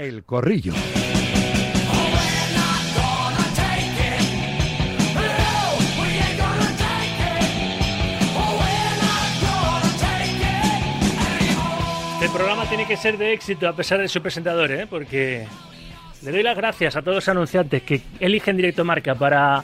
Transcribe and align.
El 0.00 0.24
Corrillo. 0.24 0.72
El 12.22 12.30
programa 12.30 12.64
tiene 12.64 12.86
que 12.86 12.96
ser 12.96 13.18
de 13.18 13.34
éxito 13.34 13.68
a 13.68 13.76
pesar 13.76 14.00
de 14.00 14.08
su 14.08 14.22
presentador, 14.22 14.72
¿eh? 14.72 14.86
porque 14.88 15.46
le 16.22 16.30
doy 16.30 16.42
las 16.42 16.56
gracias 16.56 16.96
a 16.96 17.02
todos 17.02 17.16
los 17.16 17.28
anunciantes 17.28 17.82
que 17.82 18.00
eligen 18.20 18.56
Directo 18.56 18.86
Marca 18.86 19.14
para 19.14 19.62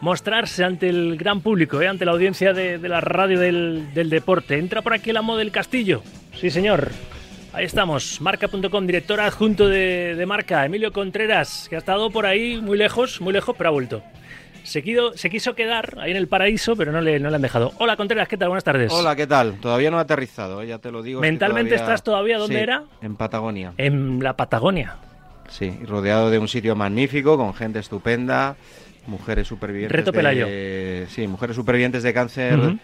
mostrarse 0.00 0.62
ante 0.62 0.88
el 0.88 1.16
gran 1.16 1.40
público, 1.40 1.82
¿eh? 1.82 1.88
ante 1.88 2.04
la 2.04 2.12
audiencia 2.12 2.52
de, 2.52 2.78
la 2.78 3.00
radio 3.00 3.40
del, 3.40 3.92
del, 3.92 4.08
deporte. 4.08 4.56
Entra 4.56 4.82
por 4.82 4.94
aquí 4.94 5.10
el 5.10 5.16
amo 5.16 5.36
del 5.36 5.50
castillo. 5.50 6.04
Sí, 6.32 6.48
señor. 6.48 6.92
Ahí 7.54 7.66
estamos, 7.66 8.20
marca.com, 8.20 8.84
director 8.84 9.20
adjunto 9.20 9.68
de, 9.68 10.16
de, 10.16 10.26
Marca, 10.26 10.66
Emilio 10.66 10.92
Contreras, 10.92 11.68
que 11.70 11.76
ha 11.76 11.78
estado 11.78 12.10
por 12.10 12.26
ahí 12.26 12.60
muy 12.60 12.76
lejos, 12.76 13.20
muy 13.20 13.32
lejos, 13.32 13.54
pero 13.56 13.68
ha 13.68 13.72
vuelto. 13.72 14.02
Se, 14.64 14.82
quido, 14.82 15.16
se 15.16 15.30
quiso 15.30 15.54
quedar 15.54 15.96
ahí 16.00 16.10
en 16.10 16.16
el 16.16 16.26
paraíso, 16.26 16.74
pero 16.74 16.90
no 16.90 17.00
le, 17.00 17.20
no 17.20 17.30
le 17.30 17.36
han 17.36 17.42
dejado. 17.42 17.72
Hola 17.78 17.96
Contreras, 17.96 18.26
¿qué 18.26 18.36
tal? 18.36 18.48
Buenas 18.48 18.64
tardes. 18.64 18.92
Hola, 18.92 19.14
¿qué 19.14 19.28
tal? 19.28 19.60
Todavía 19.60 19.92
no 19.92 19.98
ha 19.98 20.00
aterrizado, 20.00 20.62
¿eh? 20.62 20.66
ya 20.66 20.78
te 20.78 20.90
lo 20.90 21.00
digo. 21.00 21.20
¿Mentalmente 21.20 21.76
todavía... 21.76 21.84
estás 21.84 22.02
todavía 22.02 22.38
dónde 22.38 22.56
sí, 22.56 22.60
era? 22.60 22.82
En 23.00 23.14
Patagonia. 23.14 23.72
En 23.78 24.20
la 24.20 24.34
Patagonia. 24.36 24.96
Sí, 25.48 25.78
rodeado 25.86 26.30
de 26.30 26.40
un 26.40 26.48
sitio 26.48 26.74
magnífico, 26.74 27.36
con 27.36 27.54
gente 27.54 27.78
estupenda, 27.78 28.56
mujeres 29.06 29.46
supervivientes. 29.46 29.96
Reto 29.96 30.12
Pelayo. 30.12 30.46
De... 30.46 31.06
Sí, 31.08 31.28
mujeres 31.28 31.54
supervivientes 31.54 32.02
de 32.02 32.12
cáncer. 32.12 32.58
Uh 32.58 32.62
-huh 32.62 32.78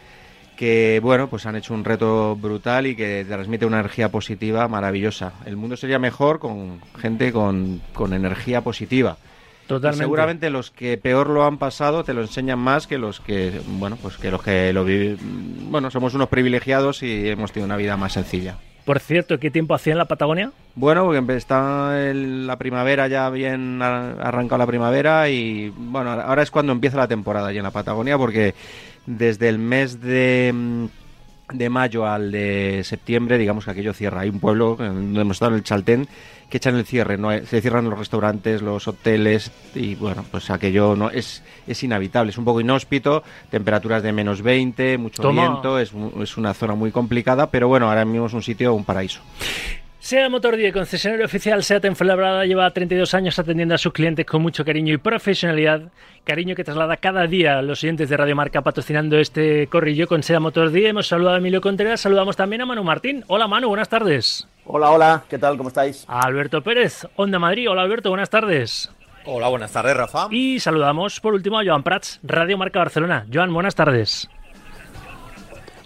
que 0.61 1.01
bueno, 1.03 1.31
pues 1.31 1.47
han 1.47 1.57
hecho 1.57 1.73
un 1.73 1.87
reto 1.87 2.37
brutal 2.37 2.87
y 2.87 2.95
que 2.95 3.25
transmite 3.27 3.65
una 3.65 3.81
energía 3.81 4.11
positiva 4.11 4.69
maravillosa. 4.69 5.33
El 5.47 5.57
mundo 5.57 5.75
sería 5.75 5.99
mejor 5.99 6.39
con 6.39 6.83
gente 6.99 7.33
con, 7.33 7.81
con 7.95 8.13
energía 8.13 8.61
positiva. 8.61 9.17
Totalmente. 9.67 10.05
Y 10.05 10.05
seguramente 10.05 10.51
los 10.51 10.71
que 10.71 10.99
peor 10.99 11.31
lo 11.31 11.45
han 11.45 11.57
pasado 11.57 12.05
te 12.05 12.13
lo 12.13 12.21
enseñan 12.21 12.59
más 12.59 12.87
que 12.87 12.99
los 12.99 13.21
que, 13.21 13.59
bueno, 13.69 13.97
pues 14.03 14.19
que 14.19 14.31
los 14.31 14.43
que 14.43 14.75
lo 14.75 14.85
viven. 14.85 15.17
Bueno, 15.71 15.91
somos 15.91 16.13
unos 16.13 16.29
privilegiados 16.29 17.03
y 17.03 17.31
hemos 17.31 17.53
tenido 17.53 17.65
una 17.65 17.79
vida 17.79 17.97
más 17.97 18.13
sencilla. 18.13 18.59
Por 18.85 18.99
cierto, 18.99 19.39
¿qué 19.39 19.51
tiempo 19.51 19.75
hacía 19.75 19.93
en 19.93 19.99
la 19.99 20.07
Patagonia? 20.07 20.53
Bueno, 20.75 21.05
porque 21.05 21.37
está 21.37 22.11
el, 22.11 22.47
la 22.47 22.57
primavera 22.57 23.09
ya 23.09 23.31
bien 23.31 23.81
arrancado 23.81 24.59
la 24.59 24.67
primavera 24.67 25.29
y 25.29 25.73
bueno, 25.75 26.11
ahora 26.11 26.43
es 26.43 26.51
cuando 26.51 26.73
empieza 26.73 26.97
la 26.97 27.09
temporada 27.09 27.49
allí 27.49 27.59
en 27.59 27.65
la 27.65 27.71
Patagonia 27.71 28.19
porque 28.19 28.55
desde 29.07 29.49
el 29.49 29.59
mes 29.59 30.01
de, 30.01 30.89
de 31.53 31.71
mayo 31.71 32.07
al 32.07 32.33
de 32.33 32.83
septiembre, 32.85 33.39
digamos 33.39 33.65
que 33.65 33.71
aquello 33.71 33.93
cierra. 33.93 34.21
Hay 34.21 34.31
un 34.31 34.41
pueblo 34.41 34.77
donde 34.77 35.21
hemos 35.21 35.37
estado 35.37 35.53
en 35.53 35.59
el 35.59 35.65
Chaltén 35.65 36.09
que 36.49 36.57
echan 36.57 36.75
el 36.75 36.85
cierre, 36.85 37.17
no 37.17 37.31
se 37.31 37.61
cierran 37.61 37.89
los 37.89 37.99
restaurantes, 37.99 38.61
los 38.61 38.89
hoteles 38.89 39.53
y 39.75 39.95
bueno, 39.95 40.25
pues 40.31 40.51
aquello 40.51 40.97
no 40.97 41.09
es, 41.09 41.45
es 41.67 41.83
inhabitable, 41.85 42.31
es 42.31 42.39
un 42.39 42.45
poco 42.45 42.61
inhóspito, 42.61 43.23
temperaturas 43.51 44.03
de 44.03 44.13
menos 44.13 44.43
20, 44.43 44.99
mucho 44.99 45.23
Toma. 45.23 45.49
viento, 45.49 45.79
es, 45.79 45.93
es 46.21 46.37
una 46.37 46.53
zona 46.53 46.75
muy 46.75 46.91
complicada, 46.91 47.51
pero 47.51 47.69
bueno, 47.69 47.89
ahora 47.89 48.05
mismo 48.05 48.27
es 48.27 48.33
un 48.33 48.43
sitio, 48.43 48.75
un 48.75 48.85
paraíso. 48.85 49.21
SEA 50.03 50.31
Motor 50.31 50.57
10, 50.57 50.73
concesionario 50.73 51.27
oficial 51.27 51.63
SEAT 51.63 51.85
en 51.85 51.95
Fuenlabrada, 51.95 52.47
lleva 52.47 52.71
32 52.71 53.13
años 53.13 53.39
atendiendo 53.39 53.75
a 53.75 53.79
sus 53.79 53.93
clientes 53.93 54.25
con 54.25 54.41
mucho 54.41 54.65
cariño 54.65 54.95
y 54.95 54.97
profesionalidad. 54.97 55.93
Cariño 56.25 56.57
que 56.57 56.65
traslada 56.65 56.97
cada 56.97 57.27
día 57.27 57.59
a 57.59 57.63
los 57.63 57.85
oyentes 57.85 58.09
de 58.09 58.17
Radio 58.17 58.35
Marca 58.35 58.63
patrocinando 58.63 59.19
este 59.19 59.67
corrillo 59.67 60.09
con 60.09 60.23
SEA 60.23 60.41
Motor 60.41 60.71
10. 60.71 60.89
Hemos 60.91 61.07
saludado 61.07 61.35
a 61.35 61.39
Emilio 61.39 61.61
Contreras, 61.61 62.01
saludamos 62.01 62.35
también 62.35 62.63
a 62.63 62.67
Manu 62.67 62.83
Martín. 62.83 63.25
Hola 63.27 63.47
Manu, 63.47 63.69
buenas 63.69 63.91
tardes. 63.91 64.49
Hola, 64.65 64.91
hola, 64.91 65.25
¿qué 65.29 65.37
tal? 65.39 65.59
¿Cómo 65.59 65.69
estáis? 65.69 66.07
A 66.09 66.21
Alberto 66.21 66.63
Pérez, 66.63 67.07
Onda 67.17 67.39
Madrid. 67.39 67.71
Hola 67.71 67.83
Alberto, 67.83 68.09
buenas 68.09 68.31
tardes. 68.31 68.91
Hola, 69.27 69.49
buenas 69.49 69.71
tardes, 69.71 69.95
Rafa. 69.95 70.29
Y 70.31 70.61
saludamos 70.61 71.21
por 71.21 71.35
último 71.35 71.59
a 71.59 71.65
Joan 71.65 71.83
Prats, 71.83 72.21
Radio 72.23 72.57
Marca 72.57 72.79
Barcelona. 72.79 73.27
Joan, 73.31 73.53
buenas 73.53 73.75
tardes. 73.75 74.31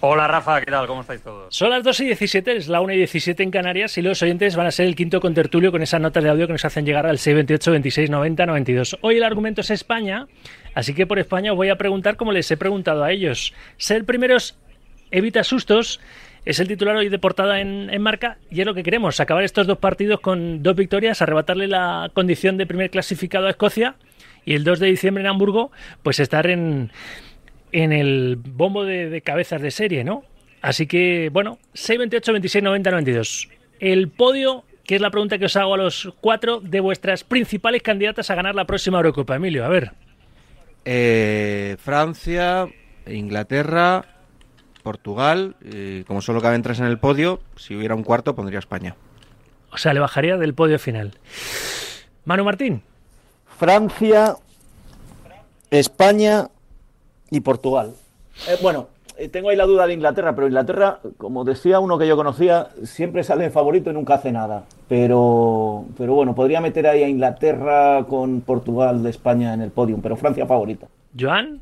Hola 0.07 0.27
Rafa, 0.27 0.61
¿qué 0.61 0.69
tal? 0.69 0.85
¿Cómo 0.85 1.01
estáis 1.01 1.23
todos? 1.23 1.55
Son 1.55 1.71
las 1.71 1.83
2 1.83 2.01
y 2.01 2.05
17, 2.05 2.57
es 2.57 2.67
la 2.67 2.79
1 2.79 2.93
y 2.93 2.97
17 2.97 3.41
en 3.41 3.49
Canarias 3.49 3.97
y 3.97 4.03
los 4.03 4.21
oyentes 4.21 4.55
van 4.55 4.67
a 4.67 4.71
ser 4.71 4.85
el 4.85 4.95
quinto 4.95 5.19
contertulio 5.19 5.71
con 5.71 5.81
esas 5.81 5.99
notas 5.99 6.23
de 6.23 6.29
audio 6.29 6.45
que 6.45 6.53
nos 6.53 6.63
hacen 6.63 6.85
llegar 6.85 7.07
al 7.07 7.17
628 7.17 7.71
26 7.71 8.09
90 8.11 8.45
92. 8.45 8.97
Hoy 9.01 9.17
el 9.17 9.23
argumento 9.23 9.61
es 9.61 9.71
España, 9.71 10.27
así 10.75 10.93
que 10.93 11.07
por 11.07 11.17
España 11.17 11.53
os 11.53 11.57
voy 11.57 11.69
a 11.69 11.77
preguntar 11.77 12.17
como 12.17 12.33
les 12.33 12.51
he 12.51 12.55
preguntado 12.55 13.03
a 13.03 13.11
ellos. 13.11 13.55
Ser 13.77 14.05
primeros 14.05 14.55
evita 15.09 15.43
sustos, 15.43 15.99
es 16.45 16.59
el 16.59 16.67
titular 16.67 16.95
hoy 16.95 17.09
de 17.09 17.17
portada 17.17 17.59
en, 17.59 17.89
en, 17.89 18.01
marca 18.03 18.37
y 18.51 18.59
es 18.59 18.67
lo 18.67 18.75
que 18.75 18.83
queremos, 18.83 19.19
acabar 19.19 19.43
estos 19.43 19.65
dos 19.65 19.79
partidos 19.79 20.19
con 20.19 20.61
dos 20.61 20.75
victorias, 20.75 21.23
arrebatarle 21.23 21.67
la 21.67 22.11
condición 22.13 22.57
de 22.57 22.67
primer 22.67 22.91
clasificado 22.91 23.47
a 23.47 23.49
Escocia 23.49 23.95
y 24.45 24.53
el 24.53 24.63
2 24.63 24.79
de 24.79 24.87
diciembre 24.87 25.23
en 25.23 25.27
Hamburgo, 25.27 25.71
pues 26.03 26.19
estar 26.19 26.47
en 26.47 26.91
en 27.83 27.91
el 27.91 28.37
bombo 28.37 28.85
de, 28.85 29.09
de, 29.09 29.21
cabezas 29.21 29.61
de 29.61 29.69
serie, 29.69 30.05
¿no? 30.05 30.23
Así 30.61 30.87
que, 30.87 31.29
bueno, 31.31 31.59
628, 31.73 32.31
26, 32.31 32.63
90, 32.63 32.91
92. 32.91 33.49
El 33.79 34.09
podio, 34.09 34.63
que 34.85 34.95
es 34.95 35.01
la 35.01 35.11
pregunta 35.11 35.37
que 35.37 35.45
os 35.45 35.55
hago 35.57 35.73
a 35.73 35.77
los 35.77 36.13
cuatro 36.21 36.61
de 36.61 36.79
vuestras 36.79 37.25
principales 37.25 37.81
candidatas 37.81 38.29
a 38.29 38.35
ganar 38.35 38.55
la 38.55 38.65
próxima 38.65 38.97
Eurocopa. 38.97 39.35
Emilio, 39.35 39.65
a 39.65 39.67
ver. 39.67 39.91
Eh, 40.85 41.75
Francia, 41.77 42.67
Inglaterra, 43.07 44.05
Portugal. 44.81 45.57
Eh, 45.65 46.05
como 46.07 46.21
solo 46.21 46.41
caben 46.41 46.61
tres 46.61 46.79
en 46.79 46.85
el 46.85 46.97
podio, 46.97 47.41
si 47.57 47.75
hubiera 47.75 47.93
un 47.93 48.03
cuarto 48.03 48.35
pondría 48.35 48.59
España. 48.59 48.95
O 49.71 49.77
sea, 49.77 49.93
le 49.93 49.99
bajaría 49.99 50.37
del 50.37 50.53
podio 50.53 50.79
final. 50.79 51.11
Manu 52.23 52.45
Martín. 52.45 52.83
Francia, 53.57 54.37
España 55.69 56.47
y 57.31 57.39
Portugal. 57.41 57.93
Eh, 58.47 58.57
bueno, 58.61 58.87
eh, 59.17 59.29
tengo 59.29 59.49
ahí 59.49 59.55
la 59.55 59.65
duda 59.65 59.87
de 59.87 59.93
Inglaterra, 59.93 60.35
pero 60.35 60.47
Inglaterra, 60.47 60.99
como 61.17 61.45
decía 61.45 61.79
uno 61.79 61.97
que 61.97 62.07
yo 62.07 62.17
conocía, 62.17 62.67
siempre 62.83 63.23
sale 63.23 63.49
favorito 63.49 63.89
y 63.89 63.93
nunca 63.93 64.15
hace 64.15 64.31
nada. 64.31 64.63
Pero, 64.89 65.85
pero 65.97 66.13
bueno, 66.13 66.35
podría 66.35 66.59
meter 66.59 66.87
ahí 66.87 67.03
a 67.03 67.07
Inglaterra 67.07 68.05
con 68.09 68.41
Portugal 68.41 69.03
de 69.03 69.09
España 69.09 69.53
en 69.53 69.61
el 69.61 69.71
podium, 69.71 70.01
pero 70.01 70.17
Francia 70.17 70.45
favorita. 70.45 70.87
Joan. 71.17 71.61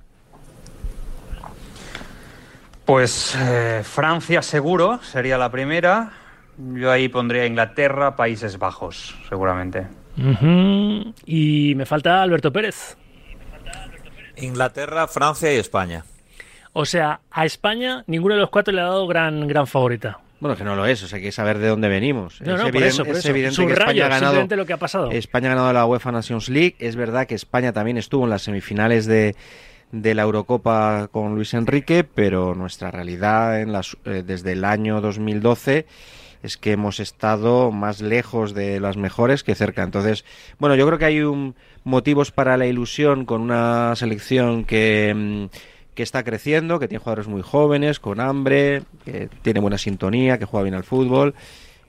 Pues 2.86 3.36
eh, 3.40 3.82
Francia 3.84 4.42
seguro 4.42 5.00
sería 5.04 5.38
la 5.38 5.50
primera. 5.50 6.12
Yo 6.58 6.92
ahí 6.92 7.08
pondría 7.08 7.46
Inglaterra, 7.46 8.16
Países 8.16 8.58
Bajos, 8.58 9.16
seguramente. 9.30 9.88
Uh 10.18 10.22
-huh. 10.22 11.14
Y 11.26 11.74
me 11.76 11.86
falta 11.86 12.22
Alberto 12.22 12.52
Pérez. 12.52 12.98
Inglaterra, 14.38 15.08
Francia 15.08 15.54
y 15.54 15.58
España. 15.58 16.06
O 16.74 16.86
sea, 16.86 17.20
a 17.32 17.46
España 17.46 18.04
ninguno 18.08 18.36
de 18.36 18.42
los 18.42 18.50
cuatro 18.50 18.74
le 18.74 18.82
ha 18.82 18.86
dado 18.86 19.08
gran, 19.08 19.48
gran 19.48 19.68
favorita. 19.68 20.20
Bueno, 20.40 20.58
que 20.58 20.66
no 20.66 20.76
lo 20.76 20.86
es, 20.86 21.02
o 21.02 21.08
sea, 21.08 21.18
hay 21.18 21.24
que 21.24 21.32
saber 21.32 21.58
de 21.58 21.70
dónde 21.70 21.88
venimos. 21.88 22.42
No, 22.42 22.56
es, 22.56 22.62
no, 22.62 22.68
evidente, 22.68 22.80
por 22.80 22.84
eso, 22.84 23.06
por 23.06 23.16
es 23.16 23.26
evidente 23.26 23.56
Subrayo, 23.56 23.76
que 23.76 23.82
España 23.82 24.06
ha 24.06 24.10
ganado. 24.10 24.56
lo 24.58 24.66
que 24.66 24.74
ha 24.74 24.78
pasado. 24.78 25.12
España 25.12 25.48
ha 25.48 25.56
ganado 25.56 25.72
la 25.72 25.86
UEFA 25.86 26.12
Nations 26.12 26.50
League. 26.50 26.76
Es 26.80 26.98
verdad 26.98 27.28
que 27.28 27.36
España 27.36 27.72
también 27.72 27.98
estuvo 27.98 28.26
en 28.26 28.30
las 28.30 28.42
semifinales 28.42 29.06
de, 29.06 29.38
de 29.94 30.16
la 30.16 30.24
Eurocopa 30.24 31.08
con 31.12 31.36
Luis 31.36 31.54
Enrique, 31.54 32.04
pero 32.04 32.56
nuestra 32.56 32.92
realidad 32.92 33.62
en 33.62 33.72
las, 33.72 33.96
eh, 34.04 34.24
desde 34.26 34.52
el 34.52 34.66
año 34.66 35.00
2012 35.00 35.86
es 36.44 36.58
que 36.58 36.74
hemos 36.74 37.00
estado 37.00 37.72
más 37.72 38.02
lejos 38.02 38.54
de 38.54 38.80
las 38.80 38.98
mejores 38.98 39.44
que 39.44 39.56
cerca. 39.56 39.82
Entonces, 39.82 40.26
bueno, 40.60 40.76
yo 40.76 40.86
creo 40.86 41.00
que 41.00 41.06
hay 41.06 41.22
un, 41.22 41.56
motivos 41.84 42.32
para 42.32 42.58
la 42.58 42.68
ilusión 42.68 43.26
con 43.26 43.42
una 43.42 43.96
selección 43.96 44.66
que, 44.66 45.50
que 45.96 46.04
está 46.04 46.24
creciendo, 46.24 46.80
que 46.80 46.88
tiene 46.88 47.00
jugadores 47.00 47.28
muy 47.28 47.42
jóvenes, 47.42 48.00
con 48.00 48.20
hambre, 48.20 48.84
que 49.06 49.30
tiene 49.42 49.62
buena 49.62 49.78
sintonía, 49.78 50.38
que 50.38 50.46
juega 50.46 50.64
bien 50.64 50.76
al 50.76 50.84
fútbol. 50.84 51.34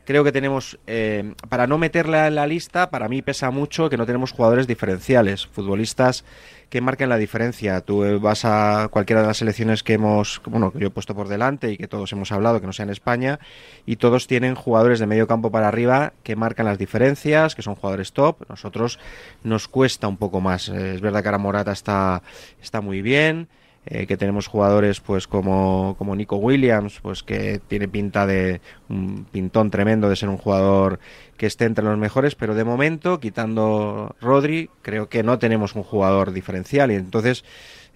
Creo 0.04 0.22
que 0.22 0.32
tenemos, 0.32 0.78
eh, 0.86 1.34
para 1.48 1.66
no 1.66 1.78
meterla 1.78 2.26
en 2.26 2.34
la 2.34 2.46
lista, 2.46 2.90
para 2.90 3.08
mí 3.08 3.22
pesa 3.22 3.50
mucho 3.50 3.88
que 3.88 3.96
no 3.96 4.04
tenemos 4.04 4.32
jugadores 4.32 4.66
diferenciales, 4.66 5.46
futbolistas 5.46 6.24
que 6.68 6.80
marquen 6.80 7.08
la 7.08 7.16
diferencia. 7.16 7.80
Tú 7.80 8.20
vas 8.20 8.44
a 8.44 8.88
cualquiera 8.90 9.22
de 9.22 9.28
las 9.28 9.38
selecciones 9.38 9.82
que 9.82 9.94
hemos, 9.94 10.42
bueno, 10.44 10.72
que 10.72 10.80
yo 10.80 10.88
he 10.88 10.90
puesto 10.90 11.14
por 11.14 11.28
delante 11.28 11.70
y 11.70 11.76
que 11.76 11.88
todos 11.88 12.12
hemos 12.12 12.32
hablado, 12.32 12.60
que 12.60 12.66
no 12.66 12.72
sea 12.72 12.82
en 12.82 12.90
España, 12.90 13.38
y 13.86 13.96
todos 13.96 14.26
tienen 14.26 14.54
jugadores 14.54 14.98
de 14.98 15.06
medio 15.06 15.26
campo 15.26 15.50
para 15.50 15.68
arriba 15.68 16.12
que 16.22 16.36
marcan 16.36 16.66
las 16.66 16.78
diferencias, 16.78 17.54
que 17.54 17.62
son 17.62 17.74
jugadores 17.74 18.12
top. 18.12 18.48
Nosotros 18.48 18.98
nos 19.42 19.68
cuesta 19.68 20.08
un 20.08 20.16
poco 20.16 20.40
más. 20.40 20.68
Es 20.68 21.00
verdad 21.00 21.22
que 21.22 21.28
ahora 21.28 21.38
Morata 21.38 21.72
está, 21.72 22.22
está 22.60 22.80
muy 22.80 23.02
bien. 23.02 23.48
Eh, 23.86 24.06
que 24.06 24.16
tenemos 24.16 24.46
jugadores 24.46 25.00
pues 25.00 25.28
como, 25.28 25.94
como 25.98 26.16
Nico 26.16 26.36
Williams, 26.36 27.00
pues 27.02 27.22
que 27.22 27.60
tiene 27.68 27.86
pinta 27.86 28.26
de 28.26 28.62
un 28.88 29.26
pintón 29.30 29.70
tremendo 29.70 30.08
de 30.08 30.16
ser 30.16 30.30
un 30.30 30.38
jugador 30.38 31.00
que 31.36 31.44
esté 31.44 31.66
entre 31.66 31.84
los 31.84 31.98
mejores, 31.98 32.34
pero 32.34 32.54
de 32.54 32.64
momento, 32.64 33.20
quitando 33.20 34.16
Rodri, 34.22 34.70
creo 34.80 35.10
que 35.10 35.22
no 35.22 35.38
tenemos 35.38 35.74
un 35.74 35.82
jugador 35.82 36.32
diferencial. 36.32 36.92
Y 36.92 36.94
entonces, 36.94 37.44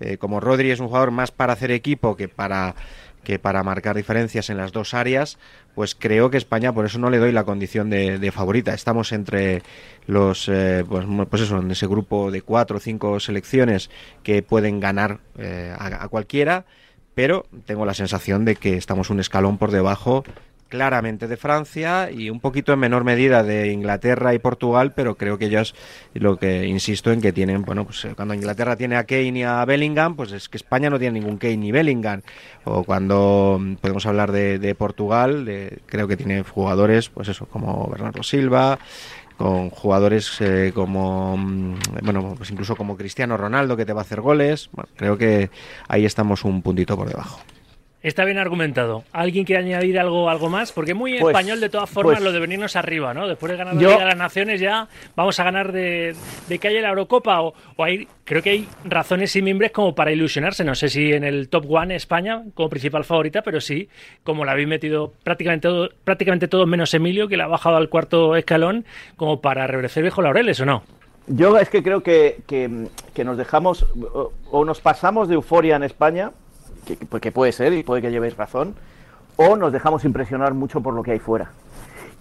eh, 0.01 0.19
como 0.19 0.41
Rodri 0.41 0.71
es 0.71 0.81
un 0.81 0.89
jugador 0.89 1.11
más 1.11 1.31
para 1.31 1.55
hacer 1.55 1.71
equipo 1.71 2.17
que 2.17 2.29
para 2.29 2.75
que 3.29 3.39
para 3.39 3.63
marcar 3.63 3.95
diferencias 3.95 4.49
en 4.49 4.57
las 4.57 4.73
dos 4.73 4.95
áreas, 4.95 5.37
pues 5.75 5.95
creo 5.95 6.31
que 6.31 6.39
España, 6.39 6.73
por 6.73 6.87
eso 6.87 6.99
no 6.99 7.11
le 7.11 7.19
doy 7.19 7.31
la 7.31 7.45
condición 7.45 7.91
de, 7.91 8.33
favorita. 8.33 8.73
Estamos 8.73 9.13
entre 9.13 9.63
los, 10.07 10.49
eh, 10.49 10.83
pues, 10.89 11.05
pues, 11.29 11.43
eso, 11.43 11.59
en 11.59 11.71
ese 11.71 11.87
grupo 11.87 12.31
de 12.31 12.41
cuatro 12.41 12.79
o 12.79 12.81
cinco 12.81 13.21
selecciones 13.21 13.91
que 14.23 14.43
pueden 14.43 14.81
ganar 14.81 15.19
eh, 15.37 15.77
a 15.79 16.09
cualquiera, 16.09 16.65
pero 17.15 17.45
tengo 17.67 17.85
la 17.85 17.93
sensación 17.93 18.47
de 18.47 18.57
que 18.57 18.79
estamos 18.79 19.11
un 19.11 19.21
escalón 19.21 19.59
por 19.59 19.73
debajo 19.73 20.25
claramente 20.69 21.27
de 21.27 21.37
Francia 21.37 22.11
y 22.11 22.31
un 22.31 22.41
poquito 22.41 22.73
en 22.73 22.79
menor 22.79 23.05
medida 23.05 23.43
de 23.43 23.73
Inglaterra 23.73 24.35
y 24.35 24.39
Portugal, 24.39 24.93
pero 24.95 25.17
creo 25.17 25.39
que 25.39 25.47
ellos, 25.47 25.75
lo 26.15 26.37
que 26.37 26.67
insisto 26.67 27.11
en 27.11 27.21
que 27.21 27.33
tienen, 27.33 27.63
bueno, 27.63 27.85
pues 27.85 28.05
eh, 28.05 28.13
cuando 28.15 28.35
Inglaterra 28.35 28.77
tiene 28.77 28.97
a 28.97 29.05
Kane 29.05 29.39
y 29.39 29.43
a 29.43 29.65
Bellingham, 29.65 30.17
pues 30.17 30.33
es 30.33 30.49
que 30.49 30.57
España 30.57 30.91
no 30.91 30.99
tiene 30.99 31.21
ningún 31.21 31.39
Kane 31.39 31.57
ni 31.57 31.73
Bellingham. 31.73 32.23
O 32.65 32.85
cuando 32.85 33.59
mm, 33.61 33.75
podemos 33.77 34.07
hablar 34.07 34.33
de, 34.33 34.75
Portugal, 34.75 35.45
de, 35.45 35.79
creo 35.87 36.07
que 36.07 36.17
tiene 36.17 36.43
jugadores, 36.43 37.09
pues 37.09 37.29
eso, 37.29 37.47
como 37.47 37.89
Bernardo 37.89 38.23
Silva, 38.23 38.79
con 39.37 39.71
jugadores 39.71 40.41
eh, 40.41 40.73
como, 40.75 41.37
mm, 41.37 41.75
bueno, 42.03 42.35
pues 42.37 42.51
incluso 42.51 42.77
como 42.77 42.97
Cristiano 42.97 43.37
Ronaldo 43.37 43.77
que 43.77 43.87
te 43.87 43.93
va 43.93 44.01
a 44.01 44.05
hacer 44.05 44.21
goles. 44.21 44.69
Bueno, 44.73 44.91
creo 44.97 45.17
que 45.17 45.51
ahí 45.89 46.05
estamos 46.05 46.45
un 46.45 46.61
puntito 46.63 46.97
por 46.97 47.09
debajo. 47.09 47.41
Está 48.01 48.25
bien 48.25 48.39
argumentado. 48.39 49.03
¿Alguien 49.13 49.45
quiere 49.45 49.65
añadir 49.65 49.99
algo, 49.99 50.31
algo 50.31 50.49
más? 50.49 50.71
Porque 50.71 50.95
muy 50.95 51.19
pues, 51.19 51.35
español 51.35 51.59
de 51.61 51.69
todas 51.69 51.91
formas 51.91 52.19
pues 52.19 52.25
lo 52.25 52.31
de 52.31 52.39
venirnos 52.39 52.77
arriba, 52.77 53.13
¿no? 53.13 53.27
Después 53.27 53.51
de 53.51 53.59
ganar 53.59 53.75
la 53.75 53.81
Liga 53.81 53.99
de 53.99 54.05
las 54.05 54.17
Naciones 54.17 54.61
ya 54.61 54.87
vamos 55.17 55.41
a 55.41 55.45
ganar 55.45 55.73
de, 55.73 56.15
de 56.49 56.59
que 56.61 56.69
haya 56.69 56.81
la 56.81 56.91
Eurocopa 56.91 57.41
o, 57.41 57.55
hay, 57.79 58.07
creo 58.25 58.41
que 58.41 58.51
hay 58.51 58.69
razones 58.85 59.35
y 59.35 59.43
mimbres 59.43 59.73
como 59.73 59.97
para 59.97 60.13
ilusionarse. 60.13 60.63
No 60.63 60.77
sé 60.77 60.89
si 60.89 61.13
en 61.13 61.25
el 61.25 61.49
top 61.49 61.67
one 61.69 61.97
España 61.97 62.45
como 62.55 62.69
principal 62.69 63.03
favorita, 63.05 63.43
pero 63.43 63.61
sí, 63.61 63.89
como 64.23 64.45
la 64.45 64.53
habéis 64.53 64.69
metido 64.69 65.13
prácticamente 65.25 65.67
todo, 65.67 65.89
prácticamente 66.05 66.47
todos 66.47 66.69
menos 66.69 66.95
Emilio, 66.95 67.27
que 67.27 67.37
la 67.37 67.45
ha 67.45 67.49
bajado 67.49 67.77
al 67.77 67.89
cuarto 67.89 68.37
escalón, 68.37 68.85
como 69.17 69.41
para 69.41 69.67
reverdecer 69.67 70.05
viejo 70.05 70.23
laureles 70.23 70.61
o 70.61 70.67
no. 70.67 70.85
Yo 71.27 71.59
es 71.59 71.69
que 71.69 71.83
creo 71.83 72.05
que, 72.05 72.43
que, 72.47 72.87
que 73.13 73.25
nos 73.25 73.37
dejamos 73.37 73.87
o 74.51 74.65
nos 74.65 74.81
pasamos 74.81 75.29
de 75.29 75.35
euforia 75.35 75.75
en 75.75 75.83
España 75.83 76.31
pues, 76.97 77.21
que, 77.21 77.33
puede 77.33 77.53
ser 77.53 77.73
y 77.73 77.83
puede 77.83 78.03
que 78.03 78.11
llevéis 78.11 78.37
razón, 78.37 78.75
o 79.37 79.57
nos 79.57 79.73
dejamos 79.73 80.05
impresionar 80.05 80.55
mucho 80.55 80.81
por 80.81 80.95
lo 80.95 81.03
que 81.03 81.13
hay 81.13 81.19
fuera. 81.19 81.51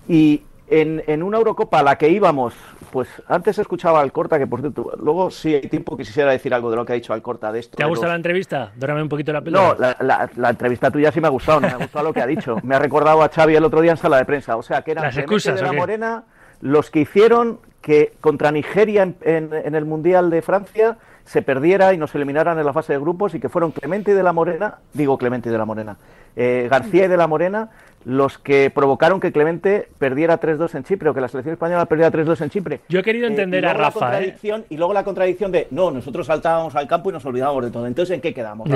Y 0.07 0.43
en, 0.69 1.23
una 1.23 1.37
Eurocopa 1.37 1.79
a 1.79 1.83
la 1.83 1.97
que 1.97 2.09
íbamos, 2.09 2.53
pues 2.91 3.07
antes 3.27 3.57
escuchaba 3.57 4.01
al 4.01 4.11
Corta, 4.11 4.37
que 4.37 4.47
por 4.47 4.61
cierto, 4.61 4.91
luego 5.01 5.31
si 5.31 5.55
hay 5.55 5.61
tiempo 5.61 5.95
quisiera 5.95 6.31
decir 6.31 6.53
algo 6.53 6.69
de 6.69 6.75
lo 6.75 6.85
que 6.85 6.93
ha 6.93 6.95
dicho 6.95 7.13
Alcorta 7.13 7.51
de 7.51 7.59
esto. 7.59 7.77
¿Te 7.77 7.83
ha 7.83 7.87
gustado 7.87 8.11
la 8.11 8.17
entrevista? 8.17 8.71
Dórame 8.75 9.01
un 9.01 9.09
poquito 9.09 9.31
la 9.33 9.41
pelota. 9.41 9.95
No, 9.99 10.29
la, 10.35 10.49
entrevista 10.49 10.91
tuya 10.91 11.11
sí 11.11 11.21
me 11.21 11.27
ha 11.27 11.31
gustado, 11.31 11.61
me 11.61 11.67
ha 11.67 11.77
gustado 11.77 12.05
lo 12.05 12.13
que 12.13 12.21
ha 12.21 12.27
dicho. 12.27 12.57
Me 12.63 12.75
ha 12.75 12.79
recordado 12.79 13.21
a 13.21 13.29
Xavi 13.29 13.55
el 13.55 13.63
otro 13.63 13.81
día 13.81 13.91
en 13.91 13.97
sala 13.97 14.17
de 14.17 14.25
prensa. 14.25 14.57
O 14.57 14.63
sea, 14.63 14.81
que 14.81 14.91
eran 14.91 15.05
Las 15.05 15.17
excusas, 15.17 15.55
de 15.55 15.61
la 15.61 15.73
Morena 15.73 16.23
los 16.59 16.89
que 16.89 17.01
hicieron 17.01 17.59
que 17.81 18.13
contra 18.19 18.51
Nigeria 18.51 19.13
en 19.21 19.75
el 19.75 19.85
Mundial 19.85 20.29
de 20.29 20.41
Francia 20.41 20.97
se 21.27 21.41
perdiera 21.41 21.93
y 21.93 21.97
nos 21.97 22.15
eliminaran 22.15 22.57
en 22.57 22.65
la 22.65 22.71
fase 22.71 22.93
de 22.93 22.99
grupos 22.99 23.35
y 23.35 23.39
que 23.39 23.49
fueron 23.49 23.71
Clemente 23.71 24.15
de 24.15 24.23
la 24.23 24.31
Morena, 24.31 24.75
digo 24.93 25.17
Clemente 25.17 25.49
de 25.49 25.57
la 25.57 25.65
Morena, 25.65 25.97
eh, 26.37 26.67
García 26.71 27.05
y 27.05 27.07
de 27.09 27.17
la 27.17 27.27
Morena 27.27 27.69
los 28.07 28.37
que 28.37 28.71
provocaron 28.73 29.19
que 29.19 29.33
Clemente 29.33 29.89
perdiera 29.99 30.39
3-2 30.39 30.75
en 30.75 30.83
Chipre 30.85 31.09
o 31.09 31.13
que 31.13 31.19
la 31.19 31.27
selección 31.27 31.53
española 31.53 31.85
perdiera 31.87 32.09
3-2 32.09 32.41
en 32.41 32.49
Chipre. 32.49 32.79
Yo 32.87 32.99
he 32.99 33.03
querido 33.03 33.25
eh, 33.27 33.31
entender 33.31 33.65
a 33.65 33.73
Rafa. 33.73 34.21
¿eh? 34.21 34.33
Y 34.69 34.77
luego 34.77 34.93
la 34.93 35.03
contradicción 35.03 35.51
de, 35.51 35.67
no, 35.71 35.91
nosotros 35.91 36.25
saltábamos 36.25 36.73
al 36.75 36.87
campo 36.87 37.09
y 37.09 37.13
nos 37.13 37.25
olvidábamos 37.25 37.65
de 37.65 37.71
todo. 37.71 37.85
Entonces, 37.85 38.15
¿en 38.15 38.21
qué 38.21 38.33
quedamos? 38.33 38.69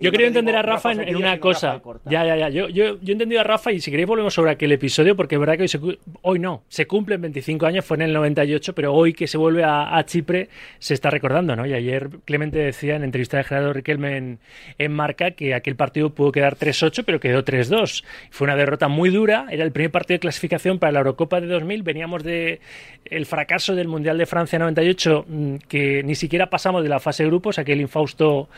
Yo 0.00 0.10
quería 0.10 0.26
entender 0.26 0.56
a 0.56 0.62
Rafa 0.62 0.92
en, 0.92 1.16
una 1.16 1.38
cosa. 1.38 1.80
Ya, 2.04 2.24
ya, 2.24 2.36
ya. 2.36 2.48
Yo, 2.48 2.68
yo, 2.68 2.98
yo, 3.00 3.08
he 3.08 3.12
entendido 3.12 3.40
a 3.40 3.44
Rafa 3.44 3.72
y 3.72 3.80
si 3.80 3.90
queréis 3.90 4.08
volvemos 4.08 4.34
sobre 4.34 4.50
aquel 4.50 4.72
episodio 4.72 5.14
porque 5.16 5.36
es 5.36 5.40
verdad 5.40 5.56
que 5.56 5.62
hoy, 5.62 5.68
se, 5.68 5.80
hoy 6.22 6.38
no, 6.38 6.62
se 6.68 6.86
cumplen 6.86 7.20
25 7.20 7.66
años, 7.66 7.84
fue 7.84 7.96
en 7.96 8.02
el 8.02 8.12
98, 8.12 8.74
pero 8.74 8.92
hoy 8.92 9.14
que 9.14 9.26
se 9.26 9.38
vuelve 9.38 9.62
a, 9.64 10.02
Chipre 10.04 10.48
se 10.78 10.94
está 10.94 11.10
recordando, 11.10 11.56
¿no? 11.56 11.64
Y 11.64 11.72
ayer 11.72 12.10
Clemente 12.24 12.58
decía 12.58 12.96
en 12.96 13.04
entrevista 13.04 13.38
de 13.38 13.44
Gerardo 13.44 13.72
Riquelme 13.72 14.16
en, 14.16 14.38
en 14.78 14.92
Marca 14.92 15.30
que 15.30 15.54
aquel 15.54 15.76
partido 15.76 16.10
pudo 16.10 16.32
quedar 16.32 16.56
3-8, 16.56 17.04
pero 17.06 17.20
quedó 17.20 17.44
3-2. 17.44 18.04
Fue 18.30 18.43
una 18.44 18.56
derrota 18.56 18.88
muy 18.88 19.10
dura, 19.10 19.46
era 19.50 19.64
el 19.64 19.72
primer 19.72 19.90
partido 19.90 20.16
de 20.16 20.20
clasificación 20.20 20.78
para 20.78 20.92
la 20.92 21.00
Eurocopa 21.00 21.40
de 21.40 21.46
2000, 21.46 21.82
veníamos 21.82 22.22
de 22.22 22.60
el 23.04 23.26
fracaso 23.26 23.74
del 23.74 23.88
Mundial 23.88 24.18
de 24.18 24.26
Francia 24.26 24.58
98, 24.58 25.26
mm, 25.26 25.54
que 25.68 26.02
ni 26.02 26.14
siquiera 26.14 26.50
pasamos 26.50 26.82
de 26.82 26.88
la 26.88 27.00
fase 27.00 27.24
de 27.24 27.30
grupos, 27.30 27.58
aquel 27.58 27.80
infausto 27.80 28.48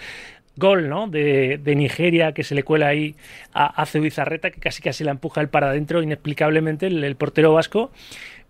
gol 0.57 0.89
¿no? 0.89 1.07
de, 1.07 1.61
Nigeria 1.77 2.33
que 2.33 2.43
se 2.43 2.55
le 2.55 2.63
cuela 2.63 2.89
ahí 2.89 3.15
a, 3.53 3.83
a 3.83 3.87
que 3.87 4.61
casi 4.61 4.83
casi 4.83 5.05
la 5.05 5.13
empuja 5.13 5.41
el 5.41 5.49
para 5.49 5.71
adentro 5.71 6.03
inexplicablemente 6.03 6.87
el, 6.87 7.17
portero 7.17 7.53
vasco. 7.53 7.91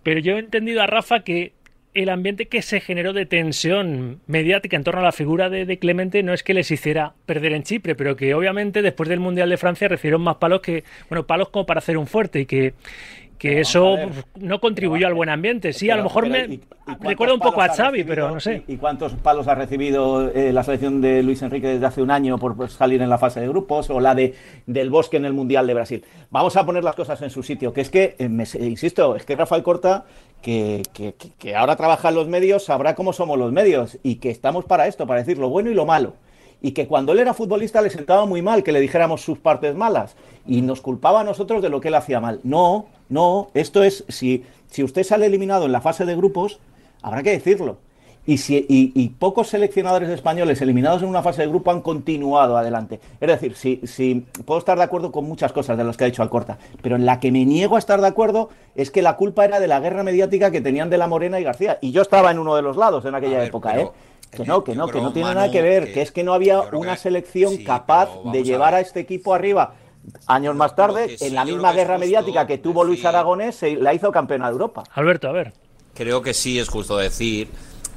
Pero 0.02 0.20
yo 0.20 0.36
he 0.36 0.38
entendido 0.38 0.82
a 0.82 0.86
Rafa 0.86 1.20
que 1.20 1.52
el 1.96 2.10
ambiente 2.10 2.46
que 2.46 2.60
se 2.60 2.80
generó 2.80 3.14
de 3.14 3.24
tensión 3.24 4.20
mediática 4.26 4.76
en 4.76 4.84
torno 4.84 5.00
a 5.00 5.04
la 5.04 5.12
figura 5.12 5.48
de, 5.48 5.78
Clemente 5.78 6.22
no 6.22 6.34
es 6.34 6.42
que 6.42 6.52
les 6.52 6.70
hiciera 6.70 7.14
perder 7.24 7.52
en 7.52 7.62
Chipre, 7.62 7.94
pero 7.94 8.16
que 8.16 8.34
obviamente 8.34 8.82
después 8.82 9.08
del 9.08 9.20
Mundial 9.20 9.48
de 9.48 9.56
Francia 9.56 9.88
recibieron 9.88 10.20
más 10.20 10.36
palos 10.36 10.60
que, 10.60 10.84
bueno, 11.08 11.26
palos 11.26 11.48
como 11.48 11.64
para 11.64 11.78
hacer 11.78 11.96
un 11.96 12.06
fuerte 12.06 12.40
y 12.40 12.46
que, 12.46 12.74
que 13.38 13.60
eso 13.60 13.96
no 14.36 14.60
contribuyó 14.60 15.06
al 15.06 15.14
buen 15.14 15.28
ambiente. 15.28 15.72
Sí, 15.72 15.90
a 15.90 15.96
lo 15.96 16.04
mejor 16.04 16.28
me 16.28 16.60
recuerda 17.00 17.34
un 17.34 17.40
poco 17.40 17.60
a 17.60 17.68
Xavi, 17.68 18.04
pero 18.04 18.30
no 18.30 18.40
sé. 18.40 18.62
¿Y 18.66 18.76
cuántos 18.76 19.12
palos 19.14 19.46
ha 19.48 19.54
recibido 19.54 20.30
eh, 20.30 20.52
la 20.52 20.62
selección 20.62 21.00
de 21.00 21.22
Luis 21.22 21.42
Enrique 21.42 21.66
desde 21.68 21.86
hace 21.86 22.02
un 22.02 22.10
año 22.10 22.38
por 22.38 22.68
salir 22.70 23.02
en 23.02 23.10
la 23.10 23.18
fase 23.18 23.40
de 23.40 23.48
grupos 23.48 23.90
o 23.90 24.00
la 24.00 24.14
de 24.14 24.34
del 24.66 24.90
Bosque 24.90 25.16
en 25.16 25.24
el 25.24 25.32
Mundial 25.32 25.66
de 25.66 25.74
Brasil? 25.74 26.04
Vamos 26.30 26.56
a 26.56 26.64
poner 26.64 26.82
las 26.82 26.94
cosas 26.94 27.20
en 27.22 27.30
su 27.30 27.42
sitio, 27.42 27.72
que 27.72 27.82
es 27.82 27.90
que, 27.90 28.16
eh, 28.18 28.28
insisto, 28.60 29.16
es 29.16 29.24
que 29.24 29.36
Rafael 29.36 29.62
Corta, 29.62 30.04
que, 30.40 30.82
que, 30.92 31.14
que 31.14 31.56
ahora 31.56 31.76
trabaja 31.76 32.08
en 32.08 32.14
los 32.14 32.28
medios, 32.28 32.64
sabrá 32.64 32.94
cómo 32.94 33.12
somos 33.12 33.38
los 33.38 33.52
medios 33.52 33.98
y 34.02 34.16
que 34.16 34.30
estamos 34.30 34.64
para 34.64 34.86
esto, 34.86 35.06
para 35.06 35.20
decir 35.20 35.38
lo 35.38 35.48
bueno 35.48 35.70
y 35.70 35.74
lo 35.74 35.84
malo 35.84 36.14
y 36.66 36.72
que 36.72 36.88
cuando 36.88 37.12
él 37.12 37.20
era 37.20 37.32
futbolista 37.32 37.80
le 37.80 37.90
sentaba 37.90 38.26
muy 38.26 38.42
mal 38.42 38.64
que 38.64 38.72
le 38.72 38.80
dijéramos 38.80 39.20
sus 39.20 39.38
partes 39.38 39.76
malas 39.76 40.16
y 40.44 40.62
nos 40.62 40.80
culpaba 40.80 41.20
a 41.20 41.22
nosotros 41.22 41.62
de 41.62 41.68
lo 41.68 41.80
que 41.80 41.88
él 41.88 41.94
hacía 41.94 42.18
mal. 42.18 42.40
No, 42.42 42.86
no, 43.08 43.50
esto 43.54 43.84
es, 43.84 44.02
si, 44.08 44.42
si 44.68 44.82
usted 44.82 45.04
sale 45.04 45.26
eliminado 45.26 45.66
en 45.66 45.70
la 45.70 45.80
fase 45.80 46.04
de 46.04 46.16
grupos, 46.16 46.58
habrá 47.02 47.22
que 47.22 47.30
decirlo. 47.30 47.76
Y, 48.26 48.38
si, 48.38 48.66
y, 48.68 49.08
pocos 49.10 49.46
seleccionadores 49.46 50.08
españoles 50.08 50.60
eliminados 50.60 51.00
en 51.04 51.08
una 51.08 51.22
fase 51.22 51.42
de 51.42 51.48
grupo 51.48 51.70
han 51.70 51.82
continuado 51.82 52.56
adelante. 52.56 52.98
Es 53.20 53.28
decir, 53.28 53.54
si, 53.54 53.80
si 53.84 54.26
puedo 54.44 54.58
estar 54.58 54.76
de 54.76 54.82
acuerdo 54.82 55.12
con 55.12 55.24
muchas 55.24 55.52
cosas 55.52 55.78
de 55.78 55.84
las 55.84 55.96
que 55.96 56.02
ha 56.02 56.08
dicho 56.08 56.22
Alcorta, 56.22 56.58
pero 56.82 56.96
en 56.96 57.06
la 57.06 57.20
que 57.20 57.30
me 57.30 57.44
niego 57.44 57.76
a 57.76 57.78
estar 57.78 58.00
de 58.00 58.08
acuerdo 58.08 58.48
es 58.74 58.90
que 58.90 59.02
la 59.02 59.14
culpa 59.14 59.44
era 59.44 59.60
de 59.60 59.68
la 59.68 59.78
guerra 59.78 60.02
mediática 60.02 60.50
que 60.50 60.60
tenían 60.60 60.90
de 60.90 60.98
la 60.98 61.06
Morena 61.06 61.38
y 61.38 61.44
García. 61.44 61.78
Y 61.80 61.92
yo 61.92 62.02
estaba 62.02 62.32
en 62.32 62.40
uno 62.40 62.56
de 62.56 62.62
los 62.62 62.76
lados 62.76 63.04
en 63.04 63.14
aquella 63.14 63.44
época, 63.44 63.78
¿eh? 63.78 63.88
Que 64.30 64.44
no, 64.44 64.64
que 64.64 64.74
no, 64.74 64.88
que 64.88 65.00
no 65.00 65.12
tiene 65.12 65.34
nada 65.34 65.50
que 65.50 65.62
ver, 65.62 65.92
que, 65.92 66.02
es 66.02 66.12
que 66.12 66.22
no 66.22 66.34
había 66.34 66.60
una 66.72 66.96
selección 66.96 67.56
capaz 67.58 68.10
de 68.32 68.42
llevar 68.42 68.74
a, 68.74 68.80
este 68.80 69.00
equipo 69.00 69.34
arriba. 69.34 69.74
Años 70.26 70.54
más 70.54 70.76
tarde, 70.76 71.16
en 71.20 71.34
la 71.34 71.44
misma 71.44 71.72
guerra 71.72 71.98
mediática 71.98 72.46
que 72.46 72.58
tuvo 72.58 72.84
Luis 72.84 73.04
Aragonés, 73.04 73.56
se 73.56 73.76
la 73.76 73.94
hizo 73.94 74.12
campeona 74.12 74.46
de 74.46 74.52
Europa. 74.52 74.84
Alberto, 74.92 75.28
a 75.28 75.32
ver. 75.32 75.52
Creo 75.94 76.20
que 76.22 76.34
sí 76.34 76.58
es 76.58 76.68
justo 76.68 76.96
decir, 76.98 77.48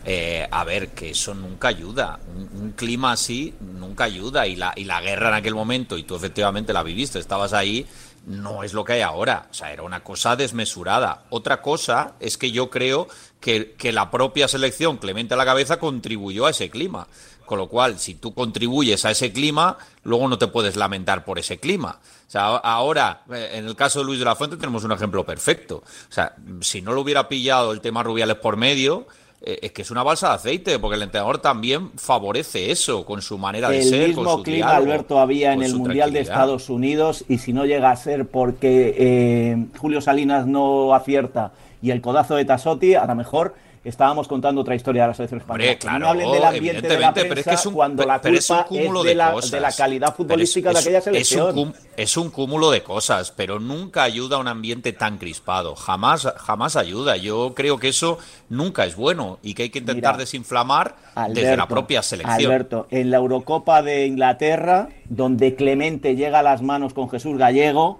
eh, 0.05 0.47
a 0.49 0.63
ver, 0.63 0.89
que 0.89 1.11
eso 1.11 1.33
nunca 1.33 1.67
ayuda. 1.67 2.19
Un, 2.35 2.71
clima 2.71 3.11
así 3.11 3.53
nunca 3.59 4.05
ayuda. 4.05 4.47
Y 4.47 4.55
la, 4.55 4.73
y 4.75 4.85
la 4.85 5.01
guerra 5.01 5.29
en 5.29 5.35
aquel 5.35 5.53
momento, 5.53 5.97
y 5.97 6.03
tú 6.03 6.15
efectivamente 6.15 6.71
la 6.71 6.83
viviste, 6.83 7.19
estabas 7.19 7.53
ahí, 7.53 7.85
no 8.25 8.63
es 8.63 8.73
lo 8.73 8.83
que 8.83 8.93
hay 8.93 9.01
ahora. 9.01 9.47
O 9.49 9.53
sea, 9.53 9.71
era 9.71 9.83
una 9.83 10.03
cosa 10.03 10.35
desmesurada. 10.35 11.23
Otra 11.29 11.61
cosa 11.61 12.13
es 12.19 12.37
que 12.37 12.51
yo 12.51 12.69
creo 12.69 13.07
que, 13.39 13.75
que 13.77 13.91
la 13.91 14.11
propia 14.11 14.47
selección, 14.47 14.97
Clemente 14.97 15.33
a 15.33 15.37
la 15.37 15.45
cabeza, 15.45 15.79
contribuyó 15.79 16.45
a 16.45 16.51
ese 16.51 16.69
clima. 16.69 17.07
Con 17.45 17.57
lo 17.57 17.67
cual, 17.67 17.97
si 17.97 18.13
tú 18.13 18.35
contribuyes 18.35 19.05
a 19.05 19.11
ese 19.11 19.33
clima, 19.33 19.77
luego 20.03 20.27
no 20.27 20.37
te 20.37 20.45
puedes 20.47 20.75
lamentar 20.75 21.25
por 21.25 21.39
ese 21.39 21.59
clima. 21.59 21.99
O 22.27 22.29
sea, 22.29 22.57
ahora, 22.57 23.23
eh, 23.33 23.53
en 23.53 23.65
el 23.65 23.75
caso 23.75 23.99
de 23.99 24.05
Luis 24.05 24.19
de 24.19 24.25
la 24.25 24.35
Fuente, 24.35 24.55
tenemos 24.55 24.83
un 24.83 24.91
ejemplo 24.91 25.25
perfecto. 25.25 25.77
O 25.77 26.11
sea, 26.11 26.35
si 26.61 26.83
no 26.83 26.93
lo 26.93 27.01
hubiera 27.01 27.27
pillado 27.27 27.71
el 27.71 27.81
tema 27.81 28.03
Rubiales 28.03 28.37
por 28.37 28.55
medio, 28.55 29.07
es 29.41 29.71
que 29.71 29.83
es 29.83 29.91
una 29.91 30.03
balsa 30.03 30.29
de 30.29 30.35
aceite, 30.35 30.79
porque 30.79 30.97
el 30.97 31.03
entrenador 31.03 31.37
también 31.39 31.91
favorece 31.95 32.71
eso 32.71 33.05
con 33.05 33.21
su 33.21 33.37
manera 33.37 33.69
de 33.69 33.83
ser. 33.83 34.01
El 34.01 34.07
mismo 34.09 34.43
clima, 34.43 34.75
Alberto, 34.75 35.19
había 35.19 35.53
en 35.53 35.63
el 35.63 35.75
Mundial 35.75 36.11
de 36.11 36.19
Estados 36.19 36.69
Unidos 36.69 37.23
y 37.29 37.37
si 37.37 37.53
no 37.53 37.65
llega 37.65 37.91
a 37.91 37.95
ser 37.95 38.27
porque 38.27 38.95
eh, 38.97 39.65
Julio 39.77 40.01
Salinas 40.01 40.45
no 40.45 40.93
acierta 40.93 41.53
y 41.81 41.91
el 41.91 42.01
codazo 42.01 42.35
de 42.35 42.45
Tasotti, 42.45 42.95
a 42.95 43.05
lo 43.05 43.15
mejor 43.15 43.55
estábamos 43.83 44.27
contando 44.27 44.61
otra 44.61 44.75
historia 44.75 45.03
de 45.03 45.07
la 45.09 45.13
selección 45.13 45.41
española. 45.41 45.75
claro, 45.77 45.99
no 45.99 46.07
hablen 46.09 46.31
del 46.31 46.43
ambiente 46.43 46.87
de 46.87 46.99
la 46.99 47.13
prensa 47.13 47.29
pero 47.29 47.39
es 47.39 47.47
que 47.47 47.53
es 47.55 47.65
un, 47.65 47.73
cuando 47.73 48.05
la 48.05 48.19
culpa 48.19 48.37
es, 48.37 48.49
un 48.49 48.63
cúmulo 48.63 48.99
es 48.99 49.03
de, 49.03 49.09
de, 49.09 49.15
la, 49.15 49.31
cosas. 49.31 49.51
de 49.51 49.59
la 49.59 49.71
calidad 49.71 50.15
futbolística 50.15 50.71
es, 50.71 50.75
de 50.75 50.79
aquella 50.81 50.97
es 50.97 51.03
selección. 51.03 51.57
un, 51.57 51.73
es 51.95 52.17
un 52.17 52.29
cúmulo 52.29 52.71
de 52.71 52.83
cosas, 52.83 53.31
pero 53.31 53.59
nunca 53.59 54.03
ayuda 54.03 54.37
a 54.37 54.39
un 54.39 54.47
ambiente 54.47 54.93
tan 54.93 55.17
crispado. 55.17 55.75
Jamás, 55.75 56.27
jamás 56.37 56.75
ayuda. 56.75 57.17
Yo 57.17 57.53
creo 57.55 57.77
que 57.77 57.89
eso 57.89 58.19
nunca 58.49 58.85
es 58.85 58.95
bueno 58.95 59.39
y 59.41 59.53
que 59.53 59.63
hay 59.63 59.69
que 59.69 59.79
intentar 59.79 60.13
Mira, 60.13 60.23
desinflamar 60.23 60.95
Alberto, 61.15 61.41
desde 61.41 61.57
la 61.57 61.67
propia 61.67 62.01
selección. 62.01 62.51
Alberto, 62.51 62.87
en 62.91 63.11
la 63.11 63.17
Eurocopa 63.17 63.81
de 63.81 64.05
Inglaterra, 64.05 64.89
donde 65.05 65.55
Clemente 65.55 66.15
llega 66.15 66.39
a 66.39 66.43
las 66.43 66.61
manos 66.61 66.93
con 66.93 67.09
Jesús 67.09 67.37
Gallego, 67.37 67.99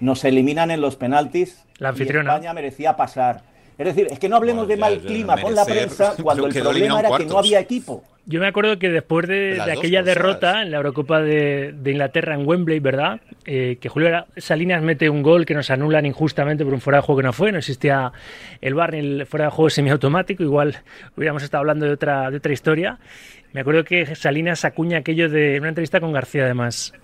nos 0.00 0.24
eliminan 0.24 0.70
en 0.70 0.80
los 0.80 0.96
penaltis. 0.96 1.62
La 1.78 1.88
y 1.88 1.90
anfitriona. 1.90 2.32
España 2.32 2.52
merecía 2.54 2.96
pasar. 2.96 3.51
Es 3.78 3.86
decir, 3.86 4.06
es 4.10 4.18
que 4.18 4.28
no 4.28 4.36
hablemos 4.36 4.66
Bueno, 4.66 4.74
de 4.74 4.76
mal 4.76 4.96
ya, 4.96 5.02
ya, 5.02 5.08
clima 5.08 5.40
con 5.40 5.54
la 5.54 5.64
prensa 5.64 6.14
cuando 6.22 6.46
el 6.46 6.54
problema 6.54 7.00
era 7.00 7.16
que 7.16 7.24
no 7.24 7.38
había 7.38 7.60
equipo. 7.60 8.04
Yo 8.24 8.38
me 8.38 8.46
acuerdo 8.46 8.78
que 8.78 8.88
después 8.88 9.26
de, 9.26 9.60
aquella 9.60 10.00
cosas. 10.00 10.14
derrota 10.14 10.62
en 10.62 10.70
la 10.70 10.76
Eurocopa 10.76 11.20
de, 11.20 11.72
de 11.72 11.90
Inglaterra 11.90 12.34
en 12.34 12.46
Wembley, 12.46 12.78
¿verdad? 12.78 13.20
Eh, 13.46 13.78
que 13.80 13.88
Julio 13.88 14.26
Salinas 14.36 14.80
mete 14.80 15.10
un 15.10 15.22
gol 15.22 15.44
que 15.44 15.54
nos 15.54 15.70
anulan 15.70 16.06
injustamente 16.06 16.64
por 16.64 16.72
un 16.72 16.80
fuera 16.80 16.98
de 16.98 17.02
juego 17.02 17.20
que 17.20 17.26
no 17.26 17.32
fue, 17.32 17.50
no 17.50 17.58
existía 17.58 18.12
el 18.60 18.74
bar 18.74 18.92
ni 18.92 18.98
el 19.00 19.26
fuera 19.26 19.46
de 19.46 19.50
juego 19.50 19.70
semiautomático, 19.70 20.44
igual 20.44 20.76
hubiéramos 21.16 21.42
estado 21.42 21.62
hablando 21.62 21.84
de 21.84 21.92
otra, 21.92 22.30
de 22.30 22.36
otra 22.36 22.52
historia. 22.52 22.98
Me 23.52 23.62
acuerdo 23.62 23.82
que 23.82 24.14
Salinas 24.14 24.64
acuña 24.64 24.98
aquello 24.98 25.28
de 25.28 25.56
en 25.56 25.62
una 25.62 25.70
entrevista 25.70 25.98
con 25.98 26.12
García 26.12 26.44
además. 26.44 26.94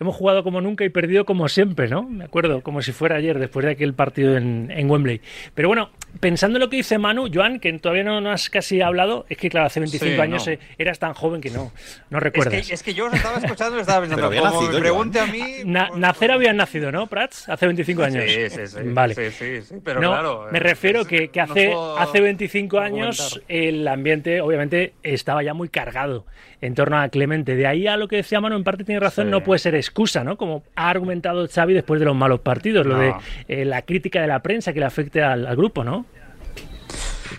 Hemos 0.00 0.14
jugado 0.14 0.44
como 0.44 0.60
nunca 0.60 0.84
y 0.84 0.88
perdido 0.90 1.24
como 1.24 1.48
siempre, 1.48 1.88
¿no? 1.88 2.02
Me 2.04 2.24
acuerdo, 2.24 2.60
como 2.62 2.82
si 2.82 2.92
fuera 2.92 3.16
ayer, 3.16 3.38
después 3.38 3.66
de 3.66 3.72
aquel 3.72 3.94
partido 3.94 4.36
en, 4.36 4.70
en 4.70 4.88
Wembley. 4.88 5.20
Pero 5.54 5.68
bueno, 5.68 5.90
pensando 6.20 6.56
en 6.58 6.60
lo 6.60 6.70
que 6.70 6.76
dice 6.76 6.98
Manu, 6.98 7.28
Joan, 7.32 7.58
que 7.58 7.72
todavía 7.78 8.04
no, 8.04 8.20
no 8.20 8.30
has 8.30 8.48
casi 8.48 8.80
hablado, 8.80 9.26
es 9.28 9.36
que 9.38 9.50
claro, 9.50 9.66
hace 9.66 9.80
25 9.80 10.14
Sí, 10.14 10.20
años 10.20 10.46
no. 10.46 10.52
eh, 10.52 10.58
eras 10.78 10.98
tan 11.00 11.14
joven 11.14 11.40
que 11.40 11.50
no, 11.50 11.72
no 12.10 12.18
Es 12.18 12.22
recuerdas. 12.22 12.66
que, 12.68 12.74
es 12.74 12.82
que 12.82 12.94
yo 12.94 13.06
os 13.06 13.14
estaba 13.14 13.38
escuchando 13.38 13.76
y 13.76 13.80
estaba 13.80 14.00
pensando, 14.00 14.26
había 14.26 14.40
como 14.40 14.52
nacido, 14.52 14.72
me 14.72 14.80
pregunte 14.80 15.18
a 15.20 15.26
mí... 15.26 15.42
Na- 15.64 15.88
pues- 15.88 15.98
nacer 16.00 16.30
habías 16.30 16.54
nacido, 16.54 16.92
¿no, 16.92 17.06
Prats? 17.08 17.48
Hace 17.48 17.66
25 17.66 18.02
años. 18.04 18.24
Sí, 18.26 18.50
sí, 18.50 18.66
sí. 18.68 18.78
Vale. 18.84 19.14
Sí, 19.14 19.30
sí, 19.32 19.62
sí, 19.62 19.74
pero 19.84 20.00
no, 20.00 20.10
claro... 20.12 20.46
me 20.52 20.60
refiero 20.60 21.00
es- 21.00 21.08
que, 21.08 21.30
hace, 21.40 21.74
hace 21.98 22.20
25 22.20 22.78
años 22.78 23.40
el 23.48 23.86
ambiente, 23.88 24.40
obviamente, 24.40 24.92
estaba 25.02 25.42
ya 25.42 25.54
muy 25.54 25.68
cargado 25.68 26.24
en 26.60 26.74
torno 26.74 26.98
a 27.00 27.08
Clemente. 27.08 27.54
De 27.54 27.66
ahí 27.66 27.86
a 27.86 27.96
lo 27.96 28.08
que 28.08 28.16
decía 28.16 28.40
Manu, 28.40 28.56
en 28.56 28.64
parte 28.64 28.82
tiene 28.84 29.00
razón, 29.00 29.26
Sí. 29.26 29.30
no 29.30 29.42
puede 29.44 29.58
ser 29.60 29.74
excusa, 29.88 30.22
¿no? 30.24 30.36
Como 30.36 30.62
ha 30.76 30.90
argumentado 30.90 31.46
Xavi 31.48 31.72
después 31.74 31.98
de 32.00 32.06
los 32.06 32.14
malos 32.14 32.40
partidos, 32.40 32.86
lo 32.86 32.98
de 32.98 33.14
eh, 33.48 33.64
la 33.64 33.82
crítica 33.82 34.20
de 34.20 34.26
la 34.26 34.40
prensa 34.42 34.72
que 34.72 34.80
le 34.80 34.86
afecte 34.86 35.22
al, 35.22 35.46
al 35.46 35.56
grupo, 35.56 35.82
¿no? 35.84 36.04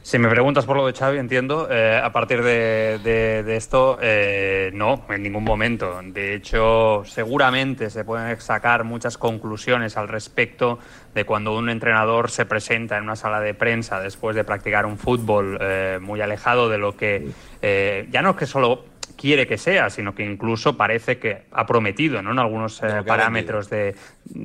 Si 0.03 0.18
me 0.18 0.29
preguntas 0.29 0.65
por 0.65 0.77
lo 0.77 0.88
de 0.88 0.94
Xavi, 0.94 1.18
entiendo, 1.20 1.68
eh, 1.70 2.00
a 2.01 2.12
partir 2.12 2.41
de, 2.41 3.00
de- 3.03 3.44
de 3.44 3.56
esto, 3.56 3.98
eh, 4.01 4.72
no, 4.74 5.03
en 5.10 5.22
ningún 5.24 5.44
momento. 5.44 6.00
De 6.03 6.34
hecho, 6.36 7.03
seguramente 7.06 7.89
se 7.91 8.03
pueden 8.03 8.39
sacar 8.39 8.84
muchas 8.84 9.18
conclusiones 9.18 9.98
al 9.98 10.08
respecto 10.08 10.79
de 11.13 11.25
cuando 11.25 11.56
un 11.56 11.70
entrenador 11.70 12.29
se 12.32 12.46
presenta 12.46 12.98
en 12.98 13.03
una 13.03 13.15
sala 13.15 13.39
de 13.39 13.53
prensa 13.53 14.00
después 14.00 14.36
de 14.36 14.44
practicar 14.44 14.86
un 14.86 14.98
fútbol 14.98 15.58
eh, 15.62 16.00
muy 16.01 16.22
alejado 16.22 16.70
de 16.70 16.77
lo 16.77 16.96
que 16.96 17.29
ya 18.12 18.22
no 18.22 18.32
es 18.32 18.36
que 18.38 18.46
solo 18.46 18.86
quiere 19.20 19.46
que 19.46 19.58
sea, 19.58 19.90
sino 19.90 20.16
que 20.16 20.24
incluso 20.24 20.78
parece 20.78 21.20
que 21.20 21.44
ha 21.52 21.66
prometido, 21.66 22.22
¿no? 22.22 22.32
En 22.32 22.40
algunos 22.40 22.82
eh, 22.82 22.88
De 22.88 23.04
parámetros 23.04 23.70
de 23.70 23.96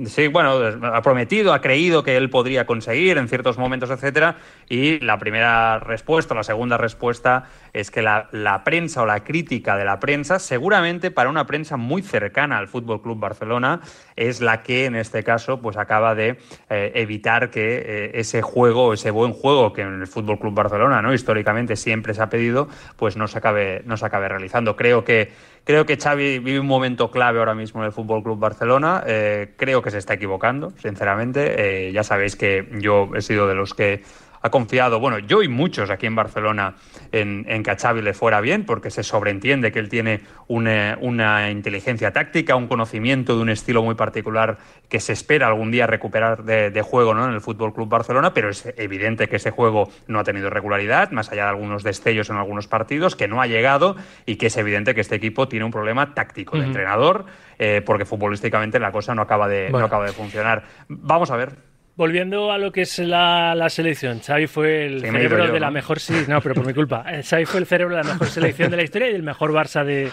sí, 0.06 0.28
bueno, 0.28 0.58
ha 0.82 1.02
prometido, 1.02 1.52
ha 1.52 1.60
creído 1.60 2.02
que 2.02 2.16
él 2.16 2.30
podría 2.30 2.66
conseguir 2.66 3.18
en 3.18 3.28
ciertos 3.28 3.58
momentos, 3.58 3.90
etcétera, 3.90 4.36
y 4.68 4.98
la 5.00 5.18
primera 5.18 5.78
respuesta, 5.78 6.34
la 6.34 6.42
segunda 6.42 6.76
respuesta 6.76 7.44
es 7.72 7.90
que 7.90 8.02
la, 8.02 8.28
la 8.32 8.64
prensa 8.64 9.02
o 9.02 9.06
la 9.06 9.22
crítica 9.22 9.76
de 9.76 9.84
la 9.84 10.00
prensa, 10.00 10.38
seguramente 10.38 11.10
para 11.10 11.30
una 11.30 11.46
prensa 11.46 11.76
muy 11.76 12.02
cercana 12.02 12.58
al 12.58 12.68
Fútbol 12.68 13.02
Club 13.02 13.18
Barcelona, 13.18 13.80
es 14.16 14.40
la 14.40 14.62
que 14.62 14.86
en 14.86 14.96
este 14.96 15.22
caso 15.22 15.60
pues 15.60 15.76
acaba 15.76 16.14
de 16.14 16.38
eh, 16.70 16.92
evitar 16.94 17.50
que 17.50 17.76
eh, 17.78 18.10
ese 18.14 18.42
juego, 18.42 18.92
ese 18.92 19.10
buen 19.10 19.32
juego 19.32 19.72
que 19.72 19.82
en 19.82 20.00
el 20.00 20.06
Fútbol 20.06 20.38
Club 20.38 20.54
Barcelona, 20.54 21.02
¿no? 21.02 21.12
históricamente 21.12 21.76
siempre 21.76 22.14
se 22.14 22.22
ha 22.22 22.28
pedido, 22.28 22.68
pues 22.96 23.16
no 23.16 23.28
se 23.28 23.38
acabe, 23.38 23.82
no 23.84 23.96
se 23.96 24.06
acabe 24.06 24.28
realizando. 24.28 24.63
Creo 24.76 25.04
que 25.04 25.30
Creo 25.64 25.86
que 25.86 25.96
Xavi 25.96 26.40
vive 26.40 26.60
un 26.60 26.66
momento 26.66 27.10
clave 27.10 27.38
ahora 27.38 27.54
mismo 27.54 27.80
en 27.80 27.86
el 27.86 27.92
Fútbol 27.92 28.22
Club 28.22 28.38
Barcelona. 28.38 29.02
Eh, 29.06 29.54
creo 29.56 29.80
que 29.80 29.90
se 29.90 29.96
está 29.96 30.12
equivocando, 30.12 30.74
sinceramente. 30.76 31.86
Eh, 31.88 31.92
ya 31.92 32.04
sabéis 32.04 32.36
que 32.36 32.68
yo 32.80 33.08
he 33.14 33.22
sido 33.22 33.48
de 33.48 33.54
los 33.54 33.72
que 33.72 34.02
ha 34.44 34.50
confiado, 34.50 35.00
bueno, 35.00 35.20
yo 35.20 35.42
y 35.42 35.48
muchos 35.48 35.88
aquí 35.88 36.04
en 36.04 36.14
Barcelona, 36.14 36.74
en, 37.12 37.46
en 37.48 37.62
que 37.62 37.70
a 37.70 37.76
Xavi 37.76 38.02
le 38.02 38.12
fuera 38.12 38.42
bien, 38.42 38.66
porque 38.66 38.90
se 38.90 39.02
sobreentiende 39.02 39.72
que 39.72 39.78
él 39.78 39.88
tiene 39.88 40.20
una, 40.48 40.98
una 41.00 41.50
inteligencia 41.50 42.12
táctica, 42.12 42.54
un 42.54 42.66
conocimiento 42.66 43.36
de 43.36 43.40
un 43.40 43.48
estilo 43.48 43.82
muy 43.82 43.94
particular 43.94 44.58
que 44.90 45.00
se 45.00 45.14
espera 45.14 45.46
algún 45.46 45.70
día 45.70 45.86
recuperar 45.86 46.44
de, 46.44 46.70
de 46.70 46.82
juego 46.82 47.14
¿no? 47.14 47.26
en 47.26 47.32
el 47.32 47.40
Fútbol 47.40 47.72
Club 47.72 47.88
Barcelona, 47.88 48.34
pero 48.34 48.50
es 48.50 48.70
evidente 48.76 49.28
que 49.28 49.36
ese 49.36 49.50
juego 49.50 49.88
no 50.08 50.18
ha 50.20 50.24
tenido 50.24 50.50
regularidad, 50.50 51.10
más 51.10 51.32
allá 51.32 51.44
de 51.44 51.48
algunos 51.48 51.82
destellos 51.82 52.28
en 52.28 52.36
algunos 52.36 52.68
partidos, 52.68 53.16
que 53.16 53.28
no 53.28 53.40
ha 53.40 53.46
llegado 53.46 53.96
y 54.26 54.36
que 54.36 54.48
es 54.48 54.56
evidente 54.58 54.94
que 54.94 55.00
este 55.00 55.14
equipo 55.16 55.48
tiene 55.48 55.64
un 55.64 55.72
problema 55.72 56.12
táctico 56.12 56.58
de 56.58 56.66
entrenador, 56.66 57.24
eh, 57.58 57.80
porque 57.80 58.04
futbolísticamente 58.04 58.78
la 58.78 58.92
cosa 58.92 59.14
no 59.14 59.22
acaba 59.22 59.48
de, 59.48 59.70
Bueno. 59.70 59.78
no 59.78 59.86
acaba 59.86 60.04
de 60.04 60.12
funcionar. 60.12 60.64
Vamos 60.88 61.30
a 61.30 61.36
ver. 61.36 61.73
Volviendo 61.96 62.50
a 62.50 62.58
lo 62.58 62.72
que 62.72 62.82
es 62.82 62.98
la, 62.98 63.54
la 63.54 63.70
selección, 63.70 64.18
Xavi 64.20 64.48
fue 64.48 64.86
el 64.86 65.00
Sí, 65.00 65.06
cerebro 65.06 65.46
yo, 65.46 65.52
de 65.52 65.60
la 65.60 65.66
¿no? 65.66 65.72
mejor, 65.72 66.00
sí, 66.00 66.12
no, 66.26 66.40
pero 66.40 66.56
por 66.56 66.66
mi 66.66 66.74
culpa. 66.74 67.04
Eh, 67.12 67.22
Xavi 67.22 67.44
fue 67.44 67.60
el 67.60 67.66
cerebro 67.66 67.96
de 67.96 68.02
la 68.02 68.12
mejor 68.12 68.26
selección 68.26 68.70
de 68.72 68.76
la 68.78 68.82
historia 68.82 69.08
y 69.08 69.12
del 69.12 69.22
mejor 69.22 69.52
Barça 69.52 69.84
de, 69.84 70.10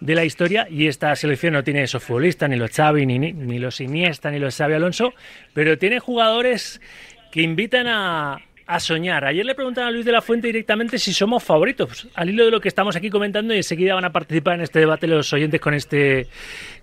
de 0.00 0.14
la 0.14 0.24
historia. 0.26 0.66
Y 0.68 0.88
esta 0.88 1.16
selección 1.16 1.54
no 1.54 1.64
tiene 1.64 1.84
esos 1.84 2.02
futbolistas, 2.04 2.50
ni 2.50 2.56
los 2.56 2.70
Xavi, 2.70 3.06
ni, 3.06 3.18
ni, 3.18 3.32
ni 3.32 3.58
los 3.58 3.80
Iniesta, 3.80 4.30
ni 4.30 4.38
los 4.38 4.54
Xavi 4.56 4.74
Alonso, 4.74 5.14
pero 5.54 5.78
tiene 5.78 6.00
jugadores 6.00 6.82
que 7.30 7.40
invitan 7.40 7.86
a, 7.88 8.38
a 8.66 8.80
soñar. 8.80 9.24
Ayer 9.24 9.44
le 9.44 9.54
preguntaron 9.54 9.88
a 9.88 9.90
Luis 9.92 10.04
de 10.04 10.12
la 10.12 10.22
Fuente 10.22 10.46
directamente 10.46 10.98
si 10.98 11.12
somos 11.12 11.42
favoritos, 11.42 12.06
al 12.14 12.30
hilo 12.30 12.44
de 12.44 12.50
lo 12.50 12.60
que 12.60 12.68
estamos 12.68 12.96
aquí 12.96 13.10
comentando 13.10 13.52
y 13.54 13.58
enseguida 13.58 13.94
van 13.94 14.04
a 14.04 14.12
participar 14.12 14.54
en 14.54 14.62
este 14.62 14.78
debate 14.78 15.06
los 15.06 15.32
oyentes 15.32 15.60
con 15.60 15.74
este 15.74 16.26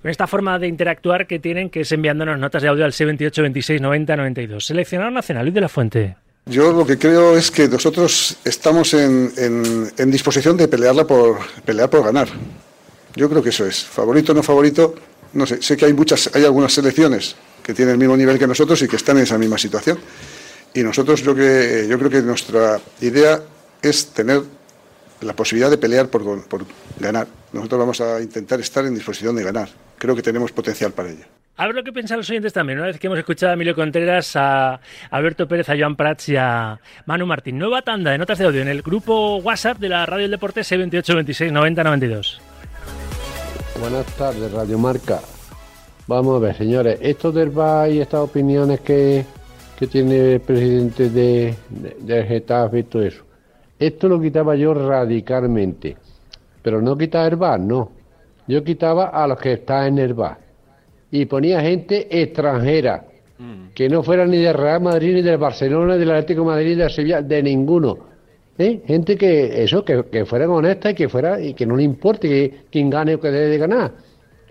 con 0.02 0.10
esta 0.12 0.28
forma 0.28 0.58
de 0.60 0.68
interactuar 0.68 1.28
que 1.28 1.40
tienen, 1.40 1.70
que 1.70 1.82
es 1.82 1.92
enviándonos 1.92 2.38
notas 2.40 2.62
de 2.62 2.68
audio 2.70 2.86
al 2.86 2.94
628 2.94 3.42
26 3.42 3.82
90 3.82 4.16
92. 4.16 4.66
Seleccionador 4.66 5.14
nacional, 5.14 5.46
Luis 5.46 5.56
de 5.56 5.62
la 5.62 5.70
Fuente. 5.70 6.16
Yo 6.46 6.72
lo 6.74 6.86
que 6.86 6.98
creo 6.98 7.38
es 7.38 7.52
que 7.52 7.68
nosotros 7.68 8.38
estamos 8.46 8.94
en, 8.94 9.32
en- 9.38 9.92
en 9.98 10.12
disposición 10.12 10.58
de 10.58 10.68
pelearla 10.68 11.06
por 11.06 11.38
pelear 11.66 11.90
por 11.90 12.04
ganar. 12.04 12.28
Yo 13.16 13.30
creo 13.30 13.44
que 13.44 13.50
eso 13.50 13.66
es. 13.66 13.84
Favorito 13.84 14.34
no 14.34 14.42
favorito, 14.42 14.96
no 15.34 15.46
sé. 15.46 15.62
Sé 15.62 15.76
que 15.78 15.86
hay 15.86 15.94
muchas, 15.94 16.30
hay 16.34 16.46
algunas 16.46 16.74
selecciones 16.74 17.36
que 17.62 17.74
tienen 17.74 17.94
el 17.94 18.00
mismo 18.00 18.16
nivel 18.18 18.40
que 18.40 18.48
nosotros 18.48 18.82
y 18.82 18.88
que 18.88 18.96
están 18.96 19.18
en 19.18 19.24
esa 19.24 19.38
misma 19.38 19.58
situación. 19.58 20.00
Y 20.74 20.84
nosotros 20.84 21.24
yo 21.24 21.36
que 21.36 21.88
yo 21.90 21.98
creo 21.98 22.10
que 22.10 22.22
nuestra 22.22 22.80
idea 23.02 23.42
es 23.82 24.08
tener 24.08 24.42
la 25.22 25.34
posibilidad 25.34 25.70
de 25.70 25.78
pelear 25.78 26.08
por, 26.10 26.48
por 26.48 26.66
ganar. 27.00 27.28
Nosotros 27.52 27.80
vamos 27.80 28.02
a 28.02 28.22
intentar 28.22 28.60
estar 28.60 28.86
en 28.86 28.94
disposición 28.94 29.36
de 29.36 29.44
ganar. 29.44 29.70
Creo 29.98 30.16
que 30.16 30.22
tenemos 30.22 30.52
potencial 30.52 30.92
para 30.94 31.10
ello. 31.10 31.26
A 31.58 31.66
ver 31.66 31.76
lo 31.76 31.84
que 31.84 31.92
piensan 31.92 32.18
los 32.18 32.30
oyentes 32.30 32.54
también. 32.54 32.80
Una 32.80 32.88
vez 32.88 33.00
que 33.00 33.08
hemos 33.08 33.20
escuchado 33.20 33.52
a 33.52 33.54
Emilio 33.56 33.76
Contreras, 33.76 34.34
a 34.38 34.80
Alberto 35.12 35.46
Pérez, 35.46 35.68
a 35.68 35.78
Joan 35.78 35.98
Prats 35.98 36.30
y 36.30 36.38
a 36.38 36.80
Manu 37.06 37.26
Martín. 37.26 37.58
Nueva 37.58 37.82
tanda 37.82 38.12
de 38.12 38.18
notas 38.18 38.38
de 38.38 38.46
audio 38.46 38.62
en 38.62 38.70
el 38.70 38.82
grupo 38.82 39.38
WhatsApp 39.38 39.78
de 39.78 39.90
la 39.90 40.06
Radio 40.06 40.24
del 40.24 40.32
Deporte 40.32 40.64
628 40.64 41.16
26 41.16 41.52
90 41.52 41.84
92. 41.84 42.42
Buenas 43.82 44.06
tardes, 44.16 44.52
Radio 44.54 44.78
Marca. 44.78 45.20
Vamos 46.08 46.38
a 46.38 46.40
ver, 46.40 46.58
señores, 46.58 46.98
esto 47.02 47.30
del 47.32 47.50
VAR 47.50 47.92
y 47.92 48.00
estas 48.00 48.22
opiniones 48.22 48.80
que, 48.80 49.26
que 49.80 49.88
tiene 49.88 50.34
el 50.34 50.42
presidente 50.42 51.10
de, 51.10 51.56
de, 51.70 51.96
del 52.02 52.26
Getafe 52.26 52.80
y 52.80 52.84
todo 52.84 53.02
eso, 53.02 53.24
esto 53.80 54.10
lo 54.10 54.20
quitaba 54.20 54.54
yo 54.58 54.74
radicalmente. 54.74 55.96
Pero 56.62 56.82
no 56.82 56.98
quitaba 56.98 57.28
el 57.28 57.38
VAR, 57.38 57.62
no. 57.62 57.90
Yo 58.46 58.62
quitaba 58.62 59.06
a 59.06 59.26
los 59.26 59.40
que 59.40 59.54
están 59.54 59.88
en 59.88 60.00
el 60.00 60.14
VAR. 60.14 60.38
Y 61.12 61.26
ponía 61.28 61.62
gente 61.62 62.08
extranjera, 62.22 63.06
que 63.74 63.88
no 63.88 64.04
fuera 64.04 64.26
ni 64.26 64.40
del 64.40 64.54
Real 64.54 64.82
Madrid, 64.82 65.14
ni 65.14 65.22
del 65.22 65.38
Barcelona, 65.38 65.94
ni 65.94 66.00
del 66.02 66.12
Atlético 66.12 66.42
de 66.42 66.48
Madrid, 66.48 66.70
ni 66.72 66.76
del 66.76 66.90
Sevilla, 66.90 67.22
de 67.22 67.42
ninguno. 67.42 67.98
¿Eh? 68.58 68.82
Gente 68.86 69.16
que, 69.16 69.64
eso, 69.64 69.86
que, 69.86 70.04
que 70.12 70.26
fuera 70.26 70.50
honesta 70.50 70.92
y 70.92 70.94
que 70.94 71.08
fuera, 71.08 71.40
y 71.40 71.54
que 71.54 71.66
no 71.66 71.78
le 71.78 71.84
importe 71.84 72.28
que, 72.28 72.66
quién 72.70 72.90
gane 72.90 73.16
o 73.16 73.20
que 73.22 73.32
debe 73.32 73.48
de 73.48 73.58
ganar. 73.58 73.94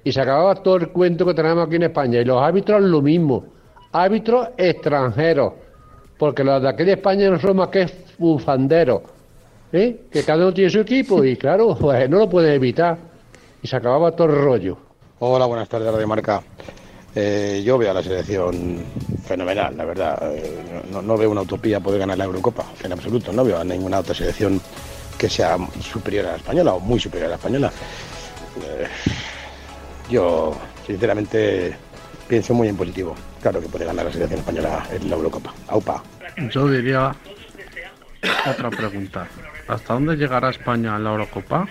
Y 0.03 0.11
se 0.11 0.23
acababa 0.23 0.55
todo 0.55 0.77
el 0.77 0.89
cuento 0.89 1.27
que 1.27 1.35
tenemos 1.35 1.67
aquí 1.67 1.77
en 1.77 1.83
España. 1.83 2.19
Y 2.19 2.25
los 2.25 2.43
árbitros 2.43 2.81
lo 2.81 3.03
mismo. 3.03 3.58
Árbitros 3.93 4.49
extranjeros. 4.57 5.55
Porque 6.19 6.43
los 6.43 6.61
de 6.61 6.69
aquí 6.69 6.85
de 6.85 6.93
España 6.93 7.31
no 7.31 7.39
son 7.39 7.57
más 7.57 7.69
que 7.69 7.87
bufanderos. 8.19 9.03
¿eh? 9.73 10.01
Que 10.11 10.25
cada 10.25 10.45
uno 10.45 10.55
tiene 10.55 10.71
su 10.71 10.81
equipo 10.81 11.25
y 11.25 11.37
claro, 11.37 11.77
pues 11.79 12.09
no 12.11 12.19
lo 12.19 12.29
pueden 12.29 12.55
evitar. 12.55 12.99
Y 13.63 13.69
se 13.69 13.77
acababa 13.77 14.13
todo 14.13 14.29
el 14.29 14.37
rollo. 14.43 14.79
Hola, 15.21 15.47
buenas 15.47 15.69
tardes, 15.69 15.93
Radio 15.93 16.07
Marca. 16.07 16.43
Eh, 17.15 17.63
yo 17.65 17.79
veo 17.79 17.91
a 17.91 17.95
la 17.95 18.03
selección 18.03 18.85
fenomenal, 19.25 19.77
la 19.77 19.85
verdad. 19.85 20.37
Eh, 20.37 20.85
no, 20.93 21.03
no, 21.03 21.17
veo 21.17 21.31
una 21.31 21.41
utopía 21.41 21.81
poder 21.81 22.01
ganar 22.01 22.19
la 22.19 22.25
Eurocopa, 22.25 22.67
en 22.83 22.93
absoluto. 22.93 23.33
No 23.33 23.45
veo 23.45 23.59
a 23.59 23.65
ninguna 23.65 23.99
otra 23.99 24.15
selección 24.15 24.61
que 25.17 25.29
sea 25.29 25.59
superior 25.81 26.27
a 26.27 26.31
la 26.31 26.37
española 26.37 26.75
o 26.75 26.81
muy 26.81 27.01
superior 27.01 27.27
a 27.27 27.31
la 27.31 27.37
española. 27.37 27.73
Eh, 28.63 28.87
yo, 30.11 30.55
sinceramente, 30.87 31.77
pienso 32.29 32.55
muy 32.55 32.69
en 32.69 32.77
positivo. 32.77 33.15
Claro 33.41 33.61
que 33.61 33.69
puede 33.69 33.87
ganar 33.87 34.05
la 34.05 34.13
selección 34.13 34.41
española 34.41 34.87
en 34.93 35.11
la 35.11 35.17
Eurocopa. 35.17 35.53
AUPA. 35.69 36.03
Yo 36.51 36.69
diría 36.69 37.15
otra 38.49 38.71
pregunta. 38.71 39.27
¿Hasta 39.67 39.95
dónde 39.95 40.17
llegará 40.17 40.51
España 40.51 40.97
en 40.97 41.05
la 41.05 41.11
Eurocopa? 41.11 41.67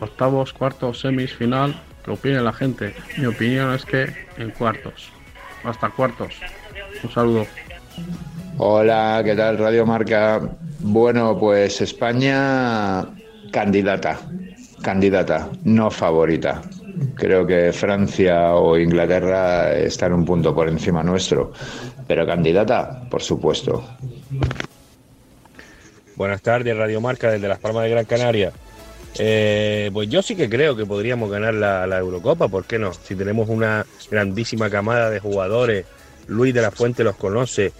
Octavos, 0.00 0.52
cuartos, 0.52 1.00
semis, 1.00 1.32
final. 1.34 1.80
¿Qué 2.04 2.10
opina 2.10 2.40
la 2.40 2.52
gente? 2.52 2.94
Mi 3.18 3.26
opinión 3.26 3.74
es 3.74 3.84
que 3.84 4.12
en 4.36 4.50
cuartos. 4.50 5.10
Hasta 5.64 5.90
cuartos. 5.90 6.34
Un 7.02 7.10
saludo. 7.10 7.46
Hola, 8.58 9.22
¿qué 9.24 9.34
tal 9.34 9.58
Radio 9.58 9.84
Marca? 9.86 10.40
Bueno, 10.80 11.36
pues 11.38 11.80
España 11.80 13.06
candidata, 13.50 14.18
candidata, 14.82 15.48
no 15.64 15.90
favorita. 15.90 16.62
Creo 17.14 17.46
que 17.46 17.72
Francia 17.72 18.54
o 18.54 18.78
Inglaterra 18.78 19.72
están 19.74 20.12
un 20.12 20.24
punto 20.24 20.54
por 20.54 20.68
encima 20.68 21.02
nuestro, 21.02 21.52
pero 22.06 22.26
candidata, 22.26 23.02
por 23.10 23.22
supuesto. 23.22 23.84
Buenas 26.16 26.40
tardes, 26.40 26.76
Radio 26.76 27.00
Marca 27.00 27.30
desde 27.30 27.48
Las 27.48 27.58
Palmas 27.58 27.84
de 27.84 27.90
Gran 27.90 28.04
Canaria. 28.06 28.52
Eh, 29.18 29.90
pues 29.92 30.08
yo 30.08 30.22
sí 30.22 30.36
que 30.36 30.48
creo 30.48 30.76
que 30.76 30.86
podríamos 30.86 31.30
ganar 31.30 31.54
la, 31.54 31.98
Eurocopa, 31.98 32.48
¿por 32.48 32.64
qué 32.64 32.78
no? 32.78 32.92
Si 32.94 33.14
tenemos 33.14 33.48
una 33.48 33.84
grandísima 34.10 34.70
camada 34.70 35.10
de 35.10 35.20
jugadores, 35.20 35.84
Luis 36.28 36.54
de 36.54 36.62
la 36.62 36.70
Fuente 36.70 37.04
los 37.04 37.16
conoce, 37.16 37.72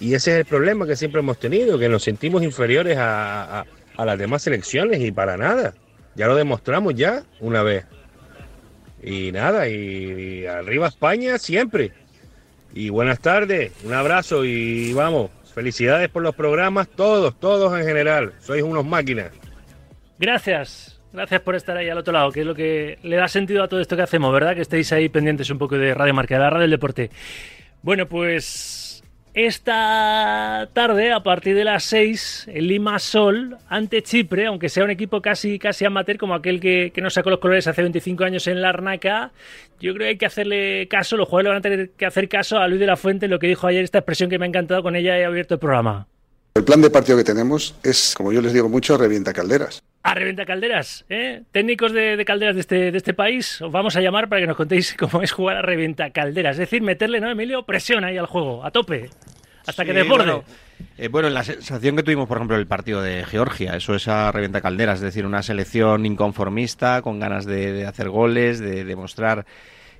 y 0.00 0.14
ese 0.14 0.32
es 0.32 0.38
el 0.38 0.44
problema 0.46 0.86
que 0.86 0.96
siempre 0.96 1.20
hemos 1.20 1.38
tenido, 1.38 1.78
que 1.78 1.88
nos 1.88 2.02
sentimos 2.02 2.42
inferiores 2.42 2.96
a, 2.96 3.60
a, 3.60 3.66
a 3.96 4.04
las 4.04 4.18
demás 4.18 4.42
selecciones 4.42 5.00
y 5.00 5.12
para 5.12 5.36
nada. 5.36 5.74
Ya 6.14 6.26
lo 6.26 6.34
demostramos 6.34 6.94
ya 6.94 7.22
una 7.40 7.62
vez. 7.62 7.84
Y 9.06 9.30
nada, 9.30 9.68
y, 9.68 10.46
arriba 10.46 10.88
España 10.88 11.38
siempre. 11.38 11.92
Y 12.74 12.88
buenas 12.88 13.20
tardes, 13.20 13.72
un 13.84 13.94
abrazo 13.94 14.44
y 14.44 14.92
vamos, 14.92 15.30
felicidades 15.54 16.08
por 16.08 16.24
los 16.24 16.34
programas, 16.34 16.88
todos, 16.88 17.38
todos 17.38 17.78
en 17.78 17.86
general. 17.86 18.32
Sois 18.40 18.64
unos 18.64 18.84
máquinas. 18.84 19.30
Gracias. 20.18 21.00
Gracias 21.12 21.40
por 21.40 21.54
estar 21.54 21.76
ahí 21.76 21.88
al 21.88 21.98
otro 21.98 22.12
lado, 22.12 22.32
que 22.32 22.40
es 22.40 22.46
lo 22.46 22.54
que 22.56 22.98
le 23.04 23.16
da 23.16 23.28
sentido 23.28 23.62
a 23.62 23.68
todo 23.68 23.80
esto 23.80 23.96
que 23.96 24.02
hacemos, 24.02 24.32
¿verdad? 24.32 24.56
Que 24.56 24.62
estéis 24.62 24.92
ahí 24.92 25.08
pendientes 25.08 25.48
un 25.50 25.58
poco 25.58 25.78
de 25.78 25.94
Radio 25.94 26.12
Marca, 26.12 26.34
de 26.34 26.40
la 26.40 26.50
radio 26.50 26.62
del 26.62 26.72
deporte. 26.72 27.10
Bueno, 27.82 28.08
pues 28.08 28.85
esta 29.36 30.70
tarde, 30.72 31.12
a 31.12 31.20
partir 31.20 31.54
de 31.54 31.64
las 31.64 31.84
6, 31.84 32.48
el 32.54 32.68
Lima 32.68 32.98
Sol 32.98 33.58
ante 33.68 34.02
Chipre, 34.02 34.46
aunque 34.46 34.70
sea 34.70 34.82
un 34.82 34.90
equipo 34.90 35.20
casi, 35.20 35.58
casi 35.58 35.84
amateur 35.84 36.16
como 36.16 36.32
aquel 36.32 36.58
que, 36.58 36.90
que 36.94 37.02
nos 37.02 37.12
sacó 37.12 37.28
los 37.28 37.38
colores 37.38 37.66
hace 37.66 37.82
25 37.82 38.24
años 38.24 38.46
en 38.46 38.62
la 38.62 38.70
Arnaca, 38.70 39.32
yo 39.78 39.92
creo 39.92 40.06
que 40.06 40.08
hay 40.08 40.16
que 40.16 40.24
hacerle 40.24 40.88
caso, 40.88 41.18
los 41.18 41.28
jugadores 41.28 41.50
van 41.50 41.58
a 41.58 41.60
tener 41.60 41.90
que 41.90 42.06
hacer 42.06 42.30
caso 42.30 42.58
a 42.58 42.66
Luis 42.66 42.80
de 42.80 42.86
la 42.86 42.96
Fuente, 42.96 43.28
lo 43.28 43.38
que 43.38 43.46
dijo 43.46 43.66
ayer, 43.66 43.84
esta 43.84 43.98
expresión 43.98 44.30
que 44.30 44.38
me 44.38 44.46
ha 44.46 44.48
encantado, 44.48 44.82
con 44.82 44.96
ella 44.96 45.18
he 45.18 45.26
abierto 45.26 45.52
el 45.52 45.60
programa. 45.60 46.06
El 46.56 46.64
plan 46.64 46.80
de 46.80 46.88
partido 46.88 47.18
que 47.18 47.24
tenemos 47.24 47.74
es, 47.82 48.14
como 48.16 48.32
yo 48.32 48.40
les 48.40 48.54
digo 48.54 48.70
mucho, 48.70 48.96
revienta 48.96 49.34
calderas. 49.34 49.82
A 50.02 50.14
revienta 50.14 50.46
calderas, 50.46 51.04
¿eh? 51.10 51.42
Técnicos 51.52 51.92
de, 51.92 52.16
de, 52.16 52.24
calderas 52.24 52.54
de 52.54 52.62
este, 52.62 52.90
de 52.90 52.96
este 52.96 53.12
país, 53.12 53.60
os 53.60 53.70
vamos 53.70 53.94
a 53.94 54.00
llamar 54.00 54.30
para 54.30 54.40
que 54.40 54.46
nos 54.46 54.56
contéis 54.56 54.94
cómo 54.98 55.22
es 55.22 55.32
jugar 55.32 55.58
a 55.58 55.62
revienta 55.62 56.08
calderas. 56.12 56.52
Es 56.52 56.60
decir, 56.60 56.80
meterle, 56.80 57.20
¿no, 57.20 57.30
Emilio? 57.30 57.64
Presión 57.64 58.04
ahí 58.04 58.16
al 58.16 58.24
juego, 58.24 58.64
a 58.64 58.70
tope, 58.70 59.10
hasta 59.66 59.82
sí, 59.82 59.86
que 59.86 59.92
desborde. 59.92 60.24
Bueno, 60.32 60.44
eh, 60.96 61.08
bueno, 61.08 61.28
la 61.28 61.44
sensación 61.44 61.94
que 61.94 62.02
tuvimos, 62.02 62.26
por 62.26 62.38
ejemplo, 62.38 62.56
el 62.56 62.66
partido 62.66 63.02
de 63.02 63.22
Georgia, 63.26 63.76
eso 63.76 63.94
es 63.94 64.08
a 64.08 64.32
revienta 64.32 64.62
calderas, 64.62 65.00
es 65.00 65.02
decir, 65.02 65.26
una 65.26 65.42
selección 65.42 66.06
inconformista, 66.06 67.02
con 67.02 67.20
ganas 67.20 67.44
de, 67.44 67.72
de 67.72 67.84
hacer 67.84 68.08
goles, 68.08 68.60
de 68.60 68.86
demostrar 68.86 69.44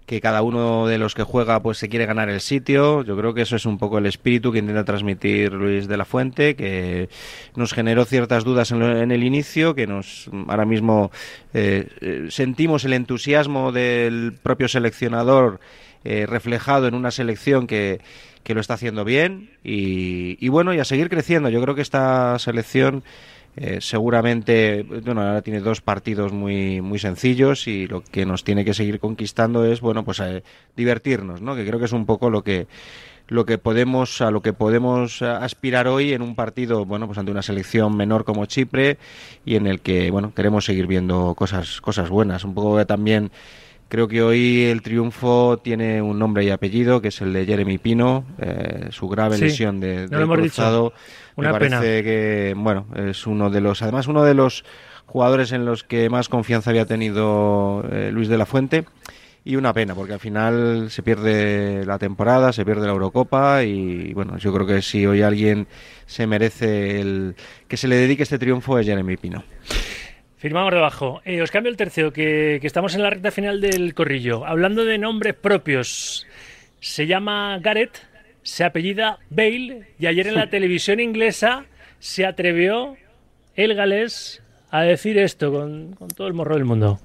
que 0.06 0.20
cada 0.20 0.42
uno 0.42 0.86
de 0.86 0.98
los 0.98 1.14
que 1.14 1.24
juega 1.24 1.60
pues 1.60 1.78
se 1.78 1.88
quiere 1.88 2.06
ganar 2.06 2.30
el 2.30 2.40
sitio. 2.40 3.02
Yo 3.02 3.16
creo 3.16 3.34
que 3.34 3.42
eso 3.42 3.56
es 3.56 3.66
un 3.66 3.76
poco 3.76 3.98
el 3.98 4.06
espíritu 4.06 4.52
que 4.52 4.60
intenta 4.60 4.84
transmitir 4.84 5.52
Luis 5.52 5.88
de 5.88 5.96
la 5.96 6.04
Fuente, 6.04 6.54
que 6.54 7.08
nos 7.56 7.72
generó 7.72 8.04
ciertas 8.04 8.44
dudas 8.44 8.70
en, 8.70 8.78
lo, 8.78 8.96
en 8.96 9.10
el 9.10 9.24
inicio, 9.24 9.74
que 9.74 9.88
nos 9.88 10.30
ahora 10.46 10.64
mismo 10.64 11.10
eh, 11.52 12.26
sentimos 12.30 12.84
el 12.84 12.92
entusiasmo 12.92 13.72
del 13.72 14.34
propio 14.40 14.68
seleccionador 14.68 15.58
eh, 16.04 16.24
reflejado 16.26 16.86
en 16.86 16.94
una 16.94 17.10
selección 17.10 17.66
que, 17.66 18.00
que 18.44 18.54
lo 18.54 18.60
está 18.60 18.74
haciendo 18.74 19.04
bien 19.04 19.50
y 19.64 20.48
bueno, 20.48 20.72
y 20.72 20.78
a 20.78 20.84
seguir 20.84 21.08
creciendo. 21.08 21.48
Yo 21.48 21.60
creo 21.60 21.74
que 21.74 21.82
esta 21.82 22.38
selección 22.38 23.02
eh, 23.56 23.78
seguramente, 23.80 24.82
bueno, 24.82 25.22
ahora 25.22 25.40
tiene 25.40 25.60
dos 25.60 25.80
partidos 25.80 26.30
muy, 26.32 26.82
muy 26.82 26.98
sencillos 26.98 27.66
y 27.66 27.86
lo 27.86 28.02
que 28.02 28.26
nos 28.26 28.44
tiene 28.44 28.66
que 28.66 28.74
seguir 28.74 29.00
conquistando 29.00 29.64
es, 29.64 29.80
bueno, 29.80 30.04
pues 30.04 30.20
eh, 30.20 30.42
divertirnos, 30.76 31.40
¿no? 31.40 31.56
Que 31.56 31.66
creo 31.66 31.78
que 31.78 31.86
es 31.86 31.92
un 31.92 32.04
poco 32.04 32.28
lo 32.28 32.42
que 32.42 32.66
lo 33.28 33.44
que 33.44 33.58
podemos 33.58 34.20
a 34.20 34.30
lo 34.30 34.40
que 34.40 34.52
podemos 34.52 35.20
aspirar 35.20 35.88
hoy 35.88 36.12
en 36.12 36.22
un 36.22 36.36
partido 36.36 36.84
bueno 36.84 37.06
pues 37.08 37.18
ante 37.18 37.32
una 37.32 37.42
selección 37.42 37.96
menor 37.96 38.24
como 38.24 38.46
Chipre 38.46 38.98
y 39.44 39.56
en 39.56 39.66
el 39.66 39.80
que 39.80 40.12
bueno 40.12 40.32
queremos 40.32 40.64
seguir 40.64 40.86
viendo 40.86 41.34
cosas 41.34 41.80
cosas 41.80 42.08
buenas 42.08 42.44
un 42.44 42.54
poco 42.54 42.86
también 42.86 43.32
Creo 43.88 44.08
que 44.08 44.20
hoy 44.20 44.64
el 44.64 44.82
triunfo 44.82 45.58
tiene 45.62 46.02
un 46.02 46.18
nombre 46.18 46.44
y 46.44 46.50
apellido, 46.50 47.00
que 47.00 47.08
es 47.08 47.20
el 47.20 47.32
de 47.32 47.46
Jeremy 47.46 47.78
Pino, 47.78 48.24
eh, 48.38 48.88
su 48.90 49.08
grave 49.08 49.36
Sí, 49.36 49.44
lesión 49.44 49.78
de, 49.78 50.08
no 50.10 50.18
lo 50.18 50.24
hemos 50.24 50.38
cruzado. 50.38 50.84
dicho. 50.90 50.96
Una 51.36 51.48
Me 51.52 51.58
parece 51.58 51.76
pena. 51.78 52.02
que, 52.02 52.54
bueno, 52.56 52.86
es 52.96 53.26
uno 53.28 53.48
de 53.50 53.60
los, 53.60 53.82
además 53.82 54.08
uno 54.08 54.24
de 54.24 54.34
los 54.34 54.64
jugadores 55.06 55.52
en 55.52 55.64
los 55.64 55.84
que 55.84 56.10
más 56.10 56.28
confianza 56.28 56.70
había 56.70 56.84
tenido 56.86 57.84
eh, 57.92 58.10
Luis 58.12 58.28
de 58.28 58.38
la 58.38 58.46
Fuente. 58.46 58.84
Y 59.44 59.54
una 59.54 59.72
pena, 59.72 59.94
porque 59.94 60.14
al 60.14 60.18
final 60.18 60.90
se 60.90 61.04
pierde 61.04 61.84
la 61.86 62.00
temporada, 62.00 62.52
se 62.52 62.64
pierde 62.64 62.84
la 62.86 62.92
Eurocopa 62.92 63.62
y 63.62 64.12
bueno, 64.12 64.38
yo 64.38 64.52
creo 64.52 64.66
que 64.66 64.82
si 64.82 65.06
hoy 65.06 65.22
alguien 65.22 65.68
se 66.06 66.26
merece 66.26 67.00
el 67.00 67.36
que 67.68 67.76
se 67.76 67.86
le 67.86 67.94
dedique 67.94 68.24
este 68.24 68.40
triunfo 68.40 68.76
es 68.80 68.86
Jeremy 68.86 69.16
Pino. 69.16 69.44
Firmamos 70.46 70.72
debajo. 70.72 71.22
Eh, 71.24 71.42
os 71.42 71.50
cambio 71.50 71.70
el 71.70 71.76
tercio, 71.76 72.12
que, 72.12 72.58
que 72.60 72.68
estamos 72.68 72.94
en 72.94 73.02
la 73.02 73.10
recta 73.10 73.32
final 73.32 73.60
del 73.60 73.94
corrillo. 73.94 74.46
Hablando 74.46 74.84
de 74.84 74.96
nombres 74.96 75.34
propios, 75.34 76.24
se 76.78 77.08
llama 77.08 77.58
Gareth, 77.58 77.98
se 78.44 78.62
apellida 78.62 79.18
Bale, 79.28 79.88
y 79.98 80.06
ayer 80.06 80.28
en 80.28 80.36
la 80.36 80.48
televisión 80.50 81.00
inglesa 81.00 81.64
se 81.98 82.24
atrevió 82.24 82.96
el 83.56 83.74
galés 83.74 84.40
a 84.70 84.82
decir 84.82 85.18
esto 85.18 85.50
con, 85.50 85.96
con 85.96 86.06
todo 86.06 86.28
el 86.28 86.34
morro 86.34 86.54
del 86.54 86.64
mundo. 86.64 87.00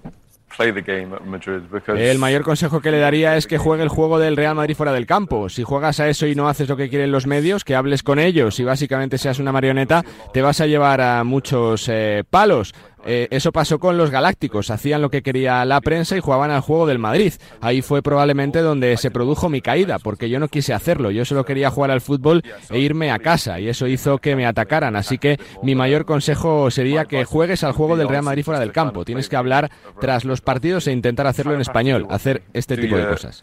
El 1.88 2.19
mayor 2.19 2.43
consejo 2.43 2.82
que 2.82 2.91
le 2.91 2.99
daría 2.99 3.38
es 3.38 3.47
que 3.47 3.58
juegue 3.58 3.84
el 3.84 3.89
juego 3.89 4.19
del 4.19 4.36
Real 4.36 4.56
Madrid 4.56 4.75
fuera 4.75 4.91
del 4.91 5.06
campo. 5.06 5.49
Si 5.49 5.63
juegas 5.63 5.99
a 5.99 6.10
eso 6.10 6.27
y 6.27 6.36
no 6.36 6.49
haces 6.49 6.67
lo 6.67 6.75
que 6.75 6.89
quieren 6.89 7.12
los 7.12 7.25
medios, 7.25 7.63
que 7.63 7.75
hables 7.75 8.04
con 8.04 8.19
ellos 8.19 8.60
y 8.60 8.63
básicamente 8.63 9.17
seas 9.17 9.39
una 9.39 9.51
marioneta, 9.51 10.04
te 10.34 10.41
vas 10.41 10.60
a 10.62 10.67
llevar 10.67 10.99
a 11.01 11.23
muchos 11.23 11.88
eh, 11.89 12.23
palos. 12.30 12.73
Eh, 13.05 13.27
eso 13.31 13.51
pasó 13.51 13.79
con 13.79 13.97
los 13.97 14.11
Galácticos, 14.11 14.69
hacían 14.69 15.01
lo 15.01 15.09
que 15.09 15.21
quería 15.21 15.63
la 15.65 15.81
prensa 15.81 16.15
y 16.17 16.19
jugaban 16.19 16.51
al 16.51 16.61
juego 16.61 16.85
del 16.85 16.99
Madrid. 16.99 17.33
Ahí 17.59 17.81
fue 17.81 18.01
probablemente 18.01 18.61
donde 18.61 18.97
se 18.97 19.11
produjo 19.11 19.49
mi 19.49 19.61
caída, 19.61 19.99
porque 19.99 20.29
yo 20.29 20.39
no 20.39 20.47
quise 20.47 20.73
hacerlo, 20.73 21.11
yo 21.11 21.25
solo 21.25 21.45
quería 21.45 21.71
jugar 21.71 21.91
al 21.91 22.01
fútbol 22.01 22.43
e 22.69 22.79
irme 22.79 23.11
a 23.11 23.19
casa, 23.19 23.59
y 23.59 23.67
eso 23.67 23.87
hizo 23.87 24.17
que 24.19 24.35
me 24.35 24.45
atacaran. 24.45 24.95
Así 24.95 25.17
que 25.17 25.39
mi 25.63 25.75
mayor 25.75 26.05
consejo 26.05 26.69
sería 26.71 27.05
que 27.05 27.25
juegues 27.25 27.63
al 27.63 27.73
juego 27.73 27.97
del 27.97 28.09
Real 28.09 28.23
Madrid 28.23 28.43
fuera 28.43 28.59
del 28.59 28.71
campo. 28.71 29.05
Tienes 29.05 29.29
que 29.29 29.35
hablar 29.35 29.71
tras 29.99 30.25
los 30.25 30.41
partidos 30.41 30.87
e 30.87 30.91
intentar 30.91 31.27
hacerlo 31.27 31.53
en 31.53 31.61
español, 31.61 32.07
hacer 32.09 32.43
este 32.53 32.77
tipo 32.77 32.97
de 32.97 33.07
cosas. 33.07 33.41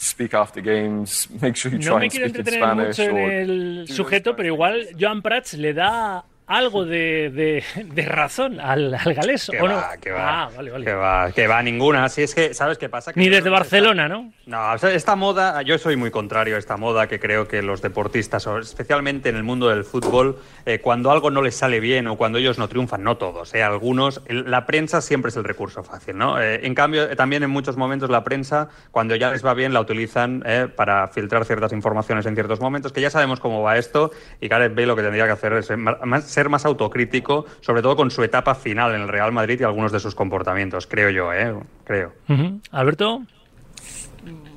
No 1.88 1.98
me 1.98 2.08
quiero 2.08 2.26
entretener 2.26 2.74
mucho 2.74 3.02
en 3.02 3.16
el 3.16 3.88
sujeto, 3.88 4.36
pero 4.36 4.48
igual 4.48 4.88
Joan 4.98 5.22
Prats 5.22 5.54
le 5.54 5.74
da 5.74 6.24
algo 6.48 6.84
de, 6.84 7.30
de, 7.32 7.64
de 7.84 8.02
razón 8.06 8.58
al, 8.60 8.94
al 8.94 9.14
galés, 9.14 9.48
Que 9.50 9.60
¿o 9.60 9.68
no? 9.68 9.76
va, 9.76 9.96
que 9.98 10.10
va. 10.10 10.42
Ah, 10.44 10.50
vale, 10.56 10.70
vale. 10.70 10.84
Que 10.84 10.92
va, 10.94 11.30
que 11.32 11.46
va 11.46 11.62
ninguna. 11.62 12.08
Si 12.08 12.22
es 12.22 12.34
que, 12.34 12.54
¿sabes 12.54 12.78
qué 12.78 12.88
pasa? 12.88 13.12
Que 13.12 13.20
Ni 13.20 13.28
desde 13.28 13.50
Barcelona, 13.50 14.08
¿no? 14.08 14.32
No, 14.46 14.74
esta 14.74 15.14
moda, 15.14 15.60
yo 15.62 15.78
soy 15.78 15.96
muy 15.96 16.10
contrario 16.10 16.56
a 16.56 16.58
esta 16.58 16.76
moda 16.76 17.06
que 17.06 17.20
creo 17.20 17.46
que 17.46 17.62
los 17.62 17.82
deportistas, 17.82 18.46
especialmente 18.60 19.28
en 19.28 19.36
el 19.36 19.42
mundo 19.44 19.68
del 19.68 19.84
fútbol, 19.84 20.38
eh, 20.66 20.80
cuando 20.80 21.10
algo 21.10 21.30
no 21.30 21.42
les 21.42 21.54
sale 21.54 21.80
bien 21.80 22.06
o 22.06 22.16
cuando 22.16 22.38
ellos 22.38 22.58
no 22.58 22.66
triunfan, 22.68 23.02
no 23.04 23.18
todos, 23.18 23.54
eh, 23.54 23.62
algunos, 23.62 24.22
el- 24.26 24.50
la 24.50 24.64
prensa 24.64 25.00
siempre 25.02 25.28
es 25.28 25.36
el 25.36 25.44
recurso 25.44 25.82
fácil, 25.84 26.16
¿no? 26.16 26.40
Eh, 26.40 26.66
en 26.66 26.74
cambio, 26.74 27.10
eh, 27.10 27.14
también 27.16 27.42
en 27.42 27.50
muchos 27.50 27.76
momentos 27.76 28.08
la 28.08 28.24
prensa, 28.24 28.68
cuando 28.90 29.14
ya 29.16 29.30
les 29.30 29.44
va 29.44 29.52
bien, 29.52 29.74
la 29.74 29.80
utilizan 29.80 30.42
eh, 30.46 30.66
para 30.74 31.08
filtrar 31.08 31.44
ciertas 31.44 31.72
informaciones 31.72 32.24
en 32.24 32.34
ciertos 32.34 32.60
momentos, 32.60 32.92
que 32.92 33.02
ya 33.02 33.10
sabemos 33.10 33.40
cómo 33.40 33.62
va 33.62 33.76
esto, 33.76 34.10
y 34.40 34.48
Gareth 34.48 34.74
Bale 34.74 34.86
lo 34.86 34.96
que 34.96 35.02
tendría 35.02 35.26
que 35.26 35.32
hacer 35.32 35.52
es 35.52 35.70
más, 35.76 36.24
ser 36.38 36.48
más 36.48 36.64
autocrítico, 36.64 37.46
sobre 37.60 37.82
todo 37.82 37.96
con 37.96 38.10
su 38.12 38.22
etapa 38.22 38.54
final 38.54 38.94
en 38.94 39.02
el 39.02 39.08
Real 39.08 39.32
Madrid 39.32 39.60
y 39.60 39.64
algunos 39.64 39.90
de 39.90 39.98
sus 39.98 40.14
comportamientos, 40.14 40.86
creo 40.86 41.10
yo, 41.10 41.32
¿eh? 41.32 41.52
Creo. 41.84 42.12
Alberto, 42.70 43.22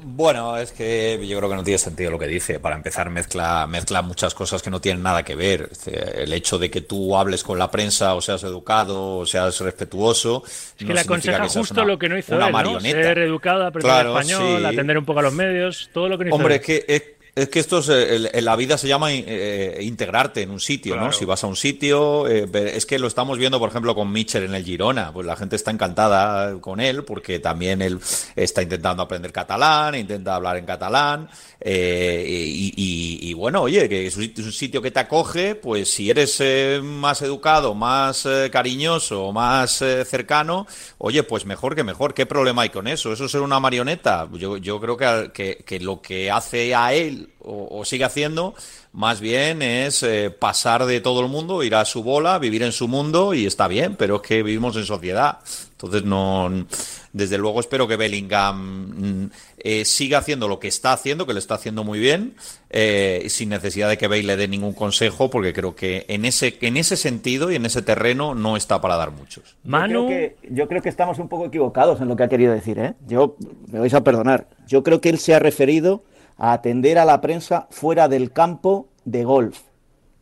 Bueno, 0.03 0.57
es 0.57 0.71
que 0.71 1.19
yo 1.27 1.37
creo 1.37 1.49
que 1.49 1.55
no 1.55 1.63
tiene 1.63 1.77
sentido 1.77 2.11
lo 2.11 2.19
que 2.19 2.27
dice. 2.27 2.59
Para 2.59 2.75
empezar, 2.75 3.09
mezcla, 3.09 3.65
mezcla 3.67 4.01
muchas 4.01 4.33
cosas 4.33 4.61
que 4.61 4.69
no 4.69 4.81
tienen 4.81 5.01
nada 5.03 5.23
que 5.23 5.35
ver. 5.35 5.69
El 6.15 6.33
hecho 6.33 6.57
de 6.59 6.69
que 6.71 6.81
tú 6.81 7.15
hables 7.15 7.43
con 7.43 7.57
la 7.59 7.69
prensa 7.71 8.13
o 8.15 8.21
seas 8.21 8.43
educado 8.43 9.17
o 9.19 9.25
seas 9.25 9.59
respetuoso. 9.61 10.43
Es 10.45 10.73
que 10.77 10.85
no 10.85 10.93
le 10.95 10.99
aconseja 11.01 11.41
que 11.41 11.47
justo 11.49 11.81
una- 11.81 11.85
lo 11.91 11.99
que 11.99 12.09
no 12.09 12.17
hizo 12.17 12.35
una 12.35 12.47
él, 12.47 12.51
¿no? 12.51 12.57
marioneta. 12.57 13.03
Ser 13.03 13.19
educado, 13.19 13.65
aprender 13.65 13.91
Claro, 13.91 14.19
español, 14.19 14.59
sí. 14.59 14.65
atender 14.65 14.97
un 14.97 15.05
poco 15.05 15.19
a 15.19 15.23
los 15.23 15.33
medios, 15.33 15.89
todo 15.93 16.09
lo 16.09 16.17
que 16.17 16.25
no 16.25 16.29
hizo 16.29 16.35
Hombre, 16.35 16.55
él. 16.55 16.61
es 16.61 16.65
que, 16.65 16.85
es, 16.87 17.03
es 17.33 17.47
que 17.49 17.59
esto 17.59 17.79
es, 17.79 17.87
eh, 17.89 18.29
en 18.33 18.43
la 18.45 18.55
vida 18.57 18.77
se 18.77 18.87
llama 18.89 19.11
eh, 19.13 19.79
integrarte 19.81 20.41
en 20.41 20.51
un 20.51 20.59
sitio, 20.59 20.95
¿no? 20.97 21.11
Si 21.13 21.23
vas 21.23 21.43
a 21.43 21.47
un 21.47 21.55
sitio, 21.55 22.27
eh, 22.27 22.45
es 22.75 22.85
que 22.85 22.99
lo 22.99 23.07
estamos 23.07 23.37
viendo, 23.37 23.57
por 23.57 23.69
ejemplo, 23.69 23.95
con 23.95 24.11
Mitchell 24.11 24.43
en 24.43 24.53
el 24.53 24.65
Girona, 24.65 25.13
pues 25.13 25.25
la 25.25 25.35
gente 25.37 25.55
está 25.55 25.71
encantada 25.71 26.59
con 26.59 26.79
él 26.81 27.03
porque 27.05 27.39
también 27.39 27.81
él 27.81 27.99
está 28.35 28.61
intentando 28.61 29.01
aprender 29.03 29.31
catalán, 29.31 29.95
intenta 29.95 30.35
hablar 30.35 30.57
en 30.57 30.65
catalán, 30.65 31.29
eh, 31.59 32.25
y, 32.27 32.73
y- 32.75 33.29
y 33.29 33.33
bueno, 33.33 33.61
oye, 33.61 33.87
que 33.87 34.07
es 34.07 34.17
un 34.17 34.51
sitio 34.51 34.81
que 34.81 34.91
te 34.91 34.99
acoge, 34.99 35.55
pues 35.55 35.89
si 35.91 36.09
eres 36.09 36.35
eh, 36.41 36.81
más 36.83 37.21
educado, 37.21 37.73
más 37.75 38.25
eh, 38.25 38.49
cariñoso, 38.51 39.31
más 39.31 39.81
eh, 39.81 40.03
cercano, 40.05 40.67
oye, 40.97 41.23
pues 41.23 41.45
mejor 41.45 41.75
que 41.75 41.83
mejor. 41.83 42.13
¿Qué 42.13 42.25
problema 42.25 42.63
hay 42.63 42.69
con 42.69 42.87
eso? 42.87 43.13
¿Eso 43.13 43.25
es 43.25 43.31
ser 43.31 43.41
una 43.41 43.59
marioneta? 43.59 44.27
Yo, 44.33 44.57
yo 44.57 44.81
creo 44.81 44.97
que, 44.97 45.31
que, 45.33 45.63
que 45.65 45.79
lo 45.79 46.01
que 46.01 46.29
hace 46.29 46.75
a 46.75 46.93
él 46.93 47.20
o, 47.39 47.79
o 47.79 47.85
sigue 47.85 48.03
haciendo, 48.03 48.55
más 48.93 49.21
bien 49.21 49.61
es 49.61 50.03
eh, 50.03 50.31
pasar 50.37 50.85
de 50.85 50.99
todo 50.99 51.21
el 51.21 51.29
mundo, 51.29 51.63
ir 51.63 51.75
a 51.75 51.85
su 51.85 52.03
bola, 52.03 52.39
vivir 52.39 52.63
en 52.63 52.73
su 52.73 52.89
mundo 52.89 53.33
y 53.33 53.45
está 53.45 53.69
bien, 53.69 53.95
pero 53.95 54.17
es 54.17 54.21
que 54.21 54.43
vivimos 54.43 54.75
en 54.75 54.85
sociedad. 54.85 55.39
Entonces, 55.71 56.03
no. 56.03 56.67
Desde 57.13 57.37
luego, 57.37 57.59
espero 57.59 57.87
que 57.87 57.95
Bellingham 57.95 59.23
mm, 59.23 59.31
eh, 59.57 59.85
siga 59.85 60.19
haciendo 60.19 60.47
lo 60.47 60.59
que 60.59 60.67
está 60.67 60.93
haciendo, 60.93 61.25
que 61.25 61.33
lo 61.33 61.39
está 61.39 61.55
haciendo 61.55 61.83
muy 61.83 61.99
bien, 61.99 62.35
eh, 62.69 63.25
sin 63.29 63.49
necesidad 63.49 63.89
de 63.89 63.97
que 63.97 64.07
Bale 64.07 64.23
le 64.23 64.37
dé 64.37 64.47
ningún 64.47 64.73
consejo, 64.73 65.29
porque 65.29 65.53
creo 65.53 65.73
que 65.73 66.05
en 66.09 66.25
ese, 66.25 66.57
en 66.61 66.77
ese 66.77 66.97
sentido 66.97 67.49
y 67.49 67.55
en 67.55 67.65
ese 67.65 67.81
terreno 67.81 68.35
no 68.35 68.57
está 68.57 68.81
para 68.81 68.97
dar 68.97 69.11
muchos. 69.11 69.55
Manu, 69.63 69.93
Yo 69.93 70.07
creo, 70.07 70.07
que, 70.07 70.35
yo 70.49 70.67
creo 70.67 70.81
que 70.81 70.89
estamos 70.89 71.17
un 71.17 71.29
poco 71.29 71.45
equivocados 71.45 72.01
en 72.01 72.09
lo 72.09 72.15
que 72.15 72.23
ha 72.23 72.29
querido 72.29 72.53
decir, 72.53 72.77
¿eh? 72.77 72.93
Yo, 73.07 73.37
me 73.71 73.79
vais 73.79 73.93
a 73.93 74.03
perdonar, 74.03 74.47
yo 74.67 74.83
creo 74.83 74.99
que 74.99 75.09
él 75.09 75.17
se 75.17 75.33
ha 75.33 75.39
referido 75.39 76.03
a 76.41 76.53
atender 76.53 76.97
a 76.97 77.05
la 77.05 77.21
prensa 77.21 77.67
fuera 77.69 78.07
del 78.07 78.31
campo 78.31 78.87
de 79.05 79.23
golf, 79.23 79.59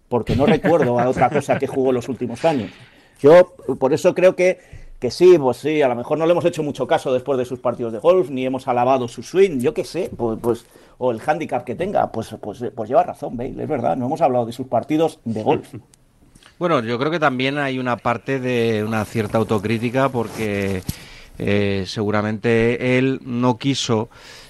porque 0.09 0.35
no 0.35 0.45
recuerdo 0.45 0.99
a 0.99 1.07
otra 1.07 1.29
cosa 1.29 1.57
que 1.57 1.65
jugó 1.65 1.93
los 1.93 2.09
últimos 2.09 2.43
años. 2.43 2.71
Yo, 3.21 3.55
por 3.79 3.93
eso 3.93 4.13
creo 4.13 4.35
que, 4.35 4.59
que 4.99 5.11
sí, 5.11 5.37
pues 5.39 5.57
sí, 5.57 5.81
a 5.81 5.87
lo 5.87 5.95
mejor 5.95 6.17
no 6.17 6.25
le 6.25 6.33
hemos 6.33 6.43
hecho 6.43 6.61
mucho 6.61 6.85
caso 6.87 7.13
después 7.13 7.37
de 7.37 7.45
sus 7.45 7.59
partidos 7.59 7.93
de 7.93 7.99
golf, 7.99 8.29
ni 8.29 8.45
hemos 8.45 8.67
alabado 8.67 9.07
su 9.07 9.23
swing, 9.23 9.61
yo 9.61 9.73
qué 9.73 9.85
sé, 9.85 10.11
pues, 10.15 10.37
pues 10.41 10.65
o 10.97 11.11
el 11.11 11.21
handicap 11.25 11.63
que 11.63 11.75
tenga, 11.75 12.11
pues, 12.11 12.35
pues, 12.41 12.65
pues 12.75 12.89
lleva 12.89 13.03
razón, 13.03 13.37
Bale, 13.37 13.63
es 13.63 13.69
verdad, 13.69 13.95
no 13.95 14.07
hemos 14.07 14.19
hablado 14.19 14.45
de 14.45 14.51
sus 14.51 14.67
partidos 14.67 15.19
de 15.23 15.41
golf. 15.41 15.73
Bueno, 16.57 16.81
yo 16.81 16.99
creo 16.99 17.11
que 17.11 17.19
también 17.19 17.57
hay 17.57 17.79
una 17.79 17.95
parte 17.95 18.41
de 18.41 18.83
una 18.83 19.05
cierta 19.05 19.37
autocrítica 19.37 20.09
porque 20.09 20.83
eh, 21.37 21.85
seguramente 21.87 22.97
él 22.97 23.21
no 23.23 23.57
quiso, 23.57 24.09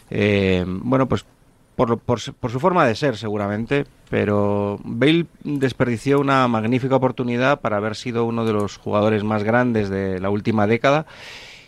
eh, 0.09 0.65
bueno, 0.67 1.07
pues 1.07 1.25
por, 1.85 2.19
su 2.19 2.59
forma 2.59 2.85
de 2.85 2.95
ser 2.95 3.15
seguramente, 3.15 3.85
pero 4.09 4.79
Bale 4.83 5.27
desperdició 5.43 6.19
una 6.19 6.47
magnífica 6.47 6.95
oportunidad 6.95 7.61
para 7.61 7.77
haber 7.77 7.95
sido 7.95 8.25
uno 8.25 8.43
de 8.45 8.51
los 8.53 8.77
jugadores 8.77 9.23
más 9.23 9.43
grandes 9.43 9.89
de 9.89 10.19
la 10.19 10.29
última 10.29 10.67
década 10.67 11.05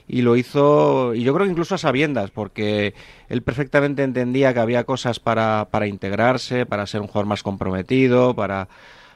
y 0.07 0.23
lo 0.23 0.35
hizo, 0.35 1.13
y 1.13 1.23
yo 1.23 1.33
creo 1.33 1.45
que 1.45 1.51
incluso 1.51 1.75
a 1.75 1.77
sabiendas, 1.77 2.31
porque 2.31 2.93
él 3.29 3.41
perfectamente 3.41 4.03
entendía 4.03 4.53
que 4.53 4.59
había 4.59 4.83
cosas 4.83 5.21
para, 5.21 5.69
para 5.71 5.87
integrarse, 5.87 6.65
para 6.65 6.85
ser 6.87 6.99
un 6.99 7.07
jugador 7.07 7.27
más 7.27 7.43
comprometido, 7.43 8.35
para, 8.35 8.67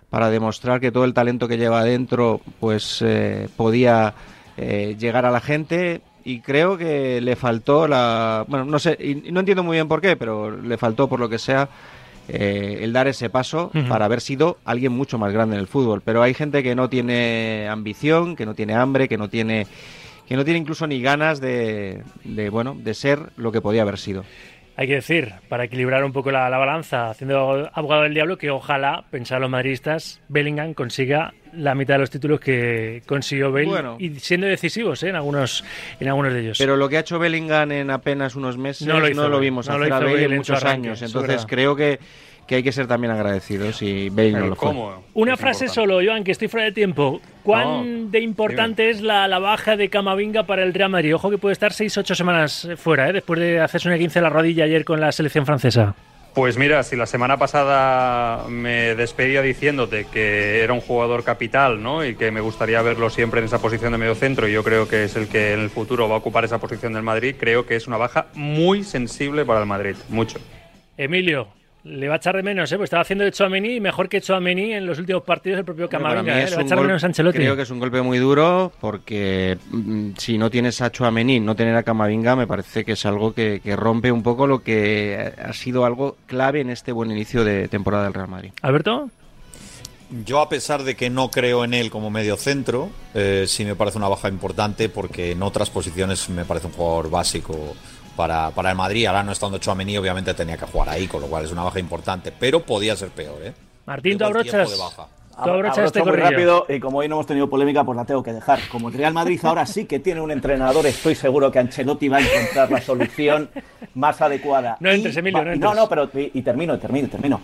para 0.10 0.29
demostrar 0.29 0.79
que 0.79 0.93
todo 0.93 1.03
el 1.03 1.13
talento 1.13 1.49
que 1.49 1.58
lleva 1.58 1.81
adentro 1.81 2.39
pues 2.62 3.01
eh, 3.01 3.49
podía 3.58 4.13
eh, 4.55 4.95
llegar 4.97 5.25
a 5.25 5.31
la 5.31 5.41
gente 5.41 6.01
y 6.25 6.41
creo 6.41 6.77
que 6.77 7.21
le 7.21 7.35
faltó 7.38 7.88
la 7.88 8.43
bueno 8.47 8.65
no 8.65 8.79
sé 8.79 8.97
y 8.99 9.31
no 9.31 9.39
entiendo 9.39 9.63
muy 9.63 9.77
bien 9.77 9.88
por 9.88 10.01
qué 10.01 10.17
pero 10.17 10.51
le 10.51 10.77
faltó 10.77 11.07
por 11.07 11.19
lo 11.19 11.29
que 11.29 11.39
sea 11.39 11.69
eh, 12.27 12.79
el 12.81 12.91
dar 12.91 13.07
ese 13.07 13.29
paso 13.29 13.71
para 13.88 14.05
haber 14.05 14.19
sido 14.19 14.57
alguien 14.65 14.91
mucho 14.91 15.19
más 15.19 15.31
grande 15.31 15.55
en 15.55 15.59
el 15.59 15.67
fútbol. 15.67 16.01
Pero 16.03 16.23
hay 16.23 16.33
gente 16.33 16.63
que 16.63 16.73
no 16.73 16.89
tiene 16.89 17.67
ambición 17.69 18.35
que 18.35 18.47
no 18.47 18.55
tiene 18.55 18.73
hambre 18.73 19.07
que 19.07 19.17
no 19.17 19.29
tiene 19.29 19.67
que 20.27 20.35
no 20.35 20.43
tiene 20.43 20.59
incluso 20.59 20.88
ni 20.88 21.01
ganas 21.01 21.39
de, 21.39 22.01
de 22.23 22.49
bueno 22.49 22.75
de 22.75 22.95
ser 22.95 23.29
lo 23.38 23.51
que 23.51 23.61
podía 23.61 23.83
haber 23.83 23.99
sido 23.99 24.23
hay 24.77 24.88
que 24.88 24.95
decir, 24.95 25.33
para 25.47 25.63
equilibrar 25.63 26.03
un 26.03 26.11
poco 26.11 26.31
la, 26.31 26.49
la 26.49 26.57
balanza, 26.57 27.09
haciendo 27.09 27.69
abogado 27.73 28.03
del 28.03 28.13
diablo, 28.13 28.38
que 28.38 28.49
ojalá, 28.49 29.05
pensar 29.09 29.39
los 29.39 29.49
madridistas, 29.49 30.21
Bellingham 30.27 30.73
consiga 30.73 31.33
la 31.53 31.75
mitad 31.75 31.95
de 31.95 31.99
los 31.99 32.09
títulos 32.09 32.39
que 32.39 33.01
consiguió 33.05 33.51
Bale 33.51 33.65
Bueno. 33.65 33.95
y 33.99 34.19
siendo 34.19 34.47
decisivos 34.47 35.01
¿eh? 35.03 35.09
en 35.09 35.15
algunos 35.15 35.63
en 35.99 36.07
algunos 36.07 36.33
de 36.33 36.41
ellos. 36.41 36.57
Pero 36.57 36.75
lo 36.75 36.89
que 36.89 36.97
ha 36.97 36.99
hecho 36.99 37.19
Bellingham 37.19 37.71
en 37.71 37.89
apenas 37.89 38.35
unos 38.35 38.57
meses 38.57 38.85
No 38.88 38.99
lo 38.99 39.07
lo, 39.07 39.39
vimos 39.39 39.67
no 39.69 39.77
lo 39.77 39.85
hacer 39.85 39.95
hizo 40.03 40.13
Bale 40.13 40.23
en 40.25 40.35
muchos 40.35 40.57
arranque, 40.61 40.89
años. 40.89 41.01
Entonces 41.01 41.45
creo 41.47 41.75
que, 41.75 41.99
que 42.47 42.55
hay 42.55 42.63
que 42.63 42.71
ser 42.71 42.88
también 42.88 43.12
agradecidos 43.12 43.81
y 43.81 44.10
Bale 44.10 44.31
no 44.31 44.47
lo 44.47 44.55
fue. 44.55 44.73
Una 45.13 45.38
frase 45.38 45.67
solo, 45.67 45.99
Joan, 46.03 46.23
que 46.23 46.31
estoy 46.31 46.47
fuera 46.47 46.65
de 46.65 46.71
tiempo. 46.71 47.19
¿Cuán 47.43 48.05
No, 48.05 48.12
de 48.12 48.19
importante 48.19 48.89
es 48.89 49.01
la, 49.01 49.27
la 49.27 49.39
baja 49.39 49.75
de 49.75 49.89
Camavinga 49.89 50.43
para 50.43 50.63
el 50.63 50.73
Real 50.73 50.89
Madrid? 50.89 51.15
Ojo 51.15 51.29
que 51.29 51.38
puede 51.38 51.53
estar 51.53 51.71
6-8 51.71 52.15
semanas 52.15 52.65
eh, 52.65 52.77
fuera, 52.77 53.10
¿eh? 53.10 53.13
después 53.13 53.39
de 53.39 53.60
hacerse 53.60 53.88
una 53.88 53.97
15 53.97 54.19
en 54.19 54.23
la 54.23 54.29
rodilla 54.29 54.65
ayer 54.65 54.86
con 54.86 54.99
la 54.99 55.12
selección 55.12 55.45
francesa. 55.45 55.95
Pues 56.36 56.58
mira, 56.58 56.84
si 56.84 56.97
la 56.97 57.05
semana 57.05 57.38
pasada 57.38 58.49
me 58.49 58.93
despedía 58.95 59.41
diciéndote 59.41 60.05
que 60.12 60.62
era 60.62 60.73
un 60.73 60.81
jugador 60.81 61.23
capital, 61.23 61.81
¿no? 61.81 62.03
Y 62.03 62.15
que 62.15 62.29
me 62.29 62.41
gustaría 62.41 62.81
verlo 62.81 63.10
siempre 63.10 63.39
en 63.39 63.45
esa 63.45 63.60
posición 63.60 63.93
de 63.93 63.97
medio 63.97 64.15
centro, 64.15 64.45
y 64.45 64.51
yo 64.51 64.62
creo 64.62 64.86
que 64.86 65.05
es 65.05 65.15
el 65.15 65.29
que 65.29 65.53
en 65.53 65.62
el 65.62 65.69
futuro 65.69 66.10
va 66.10 66.15
a 66.15 66.17
ocupar 66.17 66.43
esa 66.43 66.58
posición 66.60 66.91
del 66.91 67.03
Madrid, 67.03 67.36
creo 67.39 67.65
que 67.65 67.77
es 67.77 67.88
una 67.88 67.95
baja 67.95 68.27
muy 68.34 68.84
sensible 68.84 69.45
para 69.45 69.62
el 69.62 69.65
Madrid, 69.65 69.95
mucho. 70.10 70.38
Emilio, 70.97 71.47
le 71.86 72.08
va 72.08 72.15
a 72.15 72.17
echar 72.17 72.36
de 72.36 72.41
menos, 72.41 72.71
¿eh? 72.71 72.78
Pues 72.78 72.88
estaba 72.88 73.04
haciendo 73.04 73.24
de 73.24 73.32
Chouameni 73.32 73.76
y 73.76 73.80
mejor 73.80 74.10
que 74.10 74.19
Chouameni 74.19 74.74
en 74.74 74.88
los 74.88 74.98
últimos 74.98 75.24
partidos 75.24 75.60
el 75.60 75.65
propio 75.65 75.88
Camavinga, 75.88 76.41
¿eh? 76.41 76.50
Le 76.50 76.56
va 76.56 76.62
a 76.63 76.65
echar 76.65 76.80
de 76.80 76.86
menos 76.86 77.04
a 77.04 77.08
Ancelotti. 77.08 77.38
Creo 77.38 77.56
que 77.56 77.62
es 77.62 77.69
un 77.69 77.80
golpe 77.80 78.02
muy 78.02 78.17
duro 78.17 78.71
porque 78.82 79.58
mm, 79.69 80.12
si 80.17 80.39
no 80.39 80.50
tienes 80.50 80.82
a 80.82 80.91
Chouameni, 80.91 81.39
no 81.39 81.56
tener 81.56 81.76
a 81.76 81.84
Camavinga, 81.84 82.36
me 82.36 82.48
parece 82.48 82.84
que 82.84 82.93
es 82.93 83.06
algo 83.06 83.34
que, 83.34 83.62
que 83.63 83.76
rompe 83.76 84.12
un 84.12 84.24
poco 84.24 84.48
lo 84.48 84.63
que 84.63 85.32
ha 85.38 85.54
sido 85.54 85.86
algo 85.86 86.17
clave 86.26 86.62
en 86.62 86.71
este 86.71 86.91
buen 86.91 87.12
inicio 87.12 87.43
de 87.43 87.67
temporada 87.67 88.06
del 88.06 88.15
Real 88.15 88.30
Madrid. 88.30 88.52
Alberto. 88.63 89.12
Yo, 90.24 90.39
a 90.39 90.50
pesar 90.50 90.84
de 90.84 90.95
que 90.95 91.10
no 91.10 91.30
creo 91.30 91.63
en 91.63 91.74
él 91.74 91.89
como 91.89 92.10
medio 92.10 92.38
centro, 92.38 92.89
eh, 93.13 93.45
sí 93.48 93.65
me 93.65 93.76
parece 93.76 93.98
una 93.98 94.08
baja 94.08 94.30
importante 94.30 94.88
porque 94.88 95.32
en 95.32 95.41
otras 95.41 95.69
posiciones 95.69 96.30
me 96.30 96.45
parece 96.45 96.67
un 96.67 96.74
jugador 96.74 97.10
básico 97.10 97.76
para, 98.15 98.49
para 98.51 98.71
el 98.71 98.75
Madrid. 98.78 99.06
Ahora 99.06 99.23
no 99.23 99.32
estando 99.32 99.58
Chouameni, 99.58 99.97
obviamente 99.97 100.34
tenía 100.34 100.58
que 100.58 100.65
jugar 100.65 100.89
ahí, 100.89 101.08
con 101.08 101.21
lo 101.21 101.28
cual 101.28 101.45
es 101.45 101.51
una 101.51 101.63
baja 101.63 101.80
importante, 101.80 102.32
pero 102.32 102.62
podía 102.62 102.95
ser 102.95 103.10
peor, 103.10 103.41
¿eh? 103.43 103.54
Martín, 103.86 104.17
tú 104.17 104.25
abrochas. 104.25 104.71
de 104.71 104.78
baja. 104.78 105.08
Tú 105.36 105.49
abrochas 105.49 105.78
Abrocho 105.80 105.84
este 105.84 105.99
muy 105.99 106.10
corrillo. 106.12 106.30
rápido 106.30 106.65
y 106.69 106.80
como 106.80 106.99
hoy 106.99 107.10
no 107.10 107.15
hemos 107.15 107.28
tenido 107.28 107.49
polémica, 107.49 107.84
pues 107.84 107.97
la 107.97 108.06
tengo 108.06 108.23
que 108.23 108.32
dejar. 108.32 108.60
Como 108.71 108.88
el 108.88 108.93
Real 108.93 109.13
Madrid 109.13 109.38
ahora 109.43 109.65
sí 109.65 109.84
que 109.86 109.99
tiene 109.99 110.21
un 110.21 110.32
entrenador, 110.32 110.86
estoy 110.86 111.13
seguro 111.13 111.51
que 111.51 111.60
Ancelotti 111.60 112.08
va 112.08 112.17
a 112.17 112.21
encontrar 112.21 112.71
la 112.71 112.80
solución 112.82 113.49
más 113.95 114.21
adecuada. 114.21 114.78
No 114.80 114.89
entres, 114.89 115.17
Emilio, 115.17 115.43
no 115.43 115.51
entres. 115.51 115.75
no, 115.75 115.89
pero 115.89 116.10
y, 116.13 116.32
y 116.36 116.41
termino, 116.41 116.80
termino, 116.80 117.10
termino. 117.10 117.41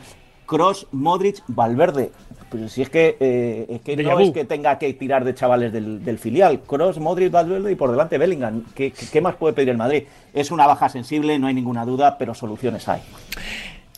Cross, 0.51 0.87
Modric, 0.91 1.41
Valverde. 1.47 2.11
Pero 2.49 2.67
si 2.67 2.81
es 2.81 2.89
que, 2.89 3.15
eh, 3.21 3.65
es 3.69 3.81
que 3.81 3.95
no 4.03 4.17
vu. 4.17 4.19
es 4.25 4.31
que 4.31 4.43
tenga 4.43 4.77
que 4.77 4.91
tirar 4.93 5.23
de 5.23 5.33
chavales 5.33 5.71
del, 5.71 6.03
del 6.03 6.19
filial. 6.19 6.59
Cross, 6.59 6.99
Modric, 6.99 7.31
Valverde 7.31 7.71
y 7.71 7.75
por 7.75 7.89
delante 7.89 8.17
Bellingham. 8.17 8.65
¿Qué, 8.75 8.91
qué- 8.91 9.05
qué 9.09 9.21
más 9.21 9.35
puede 9.35 9.53
pedir 9.53 9.69
el 9.69 9.77
Madrid? 9.77 10.03
Es 10.33 10.51
una 10.51 10.67
baja 10.67 10.89
sensible, 10.89 11.39
no 11.39 11.47
hay 11.47 11.53
ninguna 11.53 11.85
duda, 11.85 12.17
pero 12.17 12.33
soluciones 12.33 12.89
hay. 12.89 13.01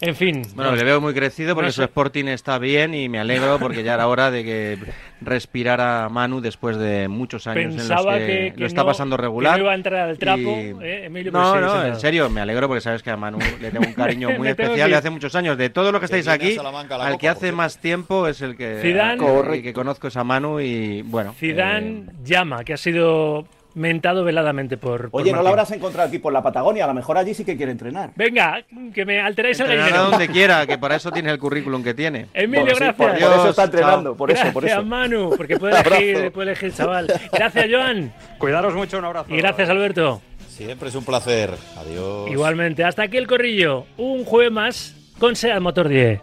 En 0.05 0.15
fin. 0.15 0.41
Bueno, 0.53 0.75
le 0.75 0.83
veo 0.83 0.99
muy 0.99 1.13
crecido 1.13 1.55
porque 1.55 1.67
no 1.67 1.71
su. 1.71 1.81
Sporting 1.83 2.25
está 2.25 2.57
bien 2.59 2.93
y 2.93 3.07
me 3.07 3.19
alegro 3.19 3.57
porque 3.57 3.83
ya 3.83 3.93
era 3.93 4.07
hora 4.07 4.31
de 4.31 4.43
que 4.43 4.77
respirara 5.21 6.09
Manu 6.09 6.41
después 6.41 6.75
de 6.77 7.07
muchos 7.07 7.47
años 7.47 7.71
en 7.71 7.77
Pensaba 7.77 8.11
los 8.17 8.19
que, 8.19 8.27
que, 8.27 8.53
que 8.55 8.59
lo 8.59 8.65
está 8.67 8.81
no- 8.81 8.87
pasando 8.87 9.15
que 9.15 9.21
regular. 9.21 9.57
no 9.57 9.63
iba 9.63 9.71
a 9.71 9.75
entrar 9.75 10.09
al 10.09 10.17
trapo, 10.17 10.41
y- 10.41 10.75
¿eh, 10.83 11.05
Emilio? 11.05 11.31
No, 11.31 11.59
no, 11.61 11.85
en 11.85 11.95
serio, 11.99 12.29
me 12.29 12.41
alegro 12.41 12.67
porque 12.67 12.81
sabes 12.81 13.01
que 13.01 13.11
a 13.11 13.15
Manu 13.17 13.39
le 13.61 13.71
tengo 13.71 13.87
un 13.87 13.93
cariño 13.93 14.29
muy 14.37 14.49
especial 14.49 14.75
que- 14.87 14.91
de 14.91 14.95
hace 14.95 15.09
muchos 15.09 15.33
años. 15.35 15.57
De 15.57 15.69
todo 15.69 15.93
lo 15.93 15.99
que 16.01 16.07
Que 16.07 16.17
estáis 16.19 16.27
aquí, 16.27 16.57
al 16.57 16.87
Copa, 16.89 17.17
que 17.17 17.29
hace 17.29 17.51
más 17.53 17.77
tiempo 17.77 18.27
es 18.27 18.41
el 18.41 18.57
que, 18.57 18.81
Zidane- 18.83 19.53
el 19.55 19.63
que 19.63 19.71
conozco 19.71 20.09
es 20.09 20.17
a 20.17 20.25
Manu 20.25 20.59
y 20.59 21.01
bueno. 21.03 21.33
Zidane 21.39 21.87
eh, 21.87 22.05
llama, 22.25 22.65
que 22.65 22.73
ha 22.73 22.77
sido 22.77 23.45
mentado 23.75 24.23
veladamente 24.23 24.77
por. 24.77 25.09
por 25.09 25.21
Oye, 25.21 25.31
¿no 25.31 25.37
lo 25.37 25.43
Martín. 25.43 25.59
habrás 25.59 25.71
encontrado 25.71 26.07
aquí 26.09 26.19
por 26.19 26.31
la 26.33 26.41
Patagonia? 26.43 26.83
A 26.83 26.87
lo 26.87 26.93
mejor 26.93 27.17
allí 27.17 27.33
sí 27.33 27.43
que 27.45 27.57
quiere 27.57 27.71
entrenar. 27.71 28.11
Venga, 28.15 28.63
que 28.93 29.05
me 29.05 29.19
alteráis 29.19 29.59
el 29.59 29.67
gallinero. 29.67 30.09
donde 30.11 30.27
quiera, 30.27 30.65
que 30.67 30.77
para 30.77 30.95
eso 30.95 31.11
tiene 31.11 31.31
el 31.31 31.39
currículum 31.39 31.83
que 31.83 31.93
tiene. 31.93 32.27
Emilio, 32.33 32.65
Por- 32.65 32.73
sí, 32.75 32.79
gracias. 32.83 32.95
por, 32.95 33.07
por 33.09 33.17
eso 33.39 33.49
está 33.49 33.63
entrenando, 33.63 34.15
por 34.15 34.29
eso, 34.31 34.35
gracias, 34.37 34.53
por 34.53 34.65
eso. 34.65 34.83
Manu, 34.83 35.33
porque 35.35 35.57
puede 35.59 35.79
elegir, 35.79 36.31
puede 36.31 36.51
elegir, 36.51 36.73
chaval. 36.73 37.07
Gracias, 37.31 37.65
Joan. 37.71 38.13
Cuidaros 38.37 38.73
mucho, 38.75 38.97
un 38.99 39.05
abrazo. 39.05 39.33
Y 39.33 39.37
gracias, 39.37 39.69
Alberto. 39.69 40.21
Siempre 40.47 40.89
es 40.89 40.95
un 40.95 41.03
placer. 41.03 41.49
Adiós. 41.77 42.29
Igualmente, 42.29 42.83
hasta 42.83 43.03
aquí 43.03 43.17
el 43.17 43.25
corrillo. 43.27 43.85
Un 43.97 44.23
jueves 44.23 44.51
más 44.51 44.95
con 45.19 45.35
SEAT 45.35 45.59
Motor 45.61 45.87
10. 45.87 46.21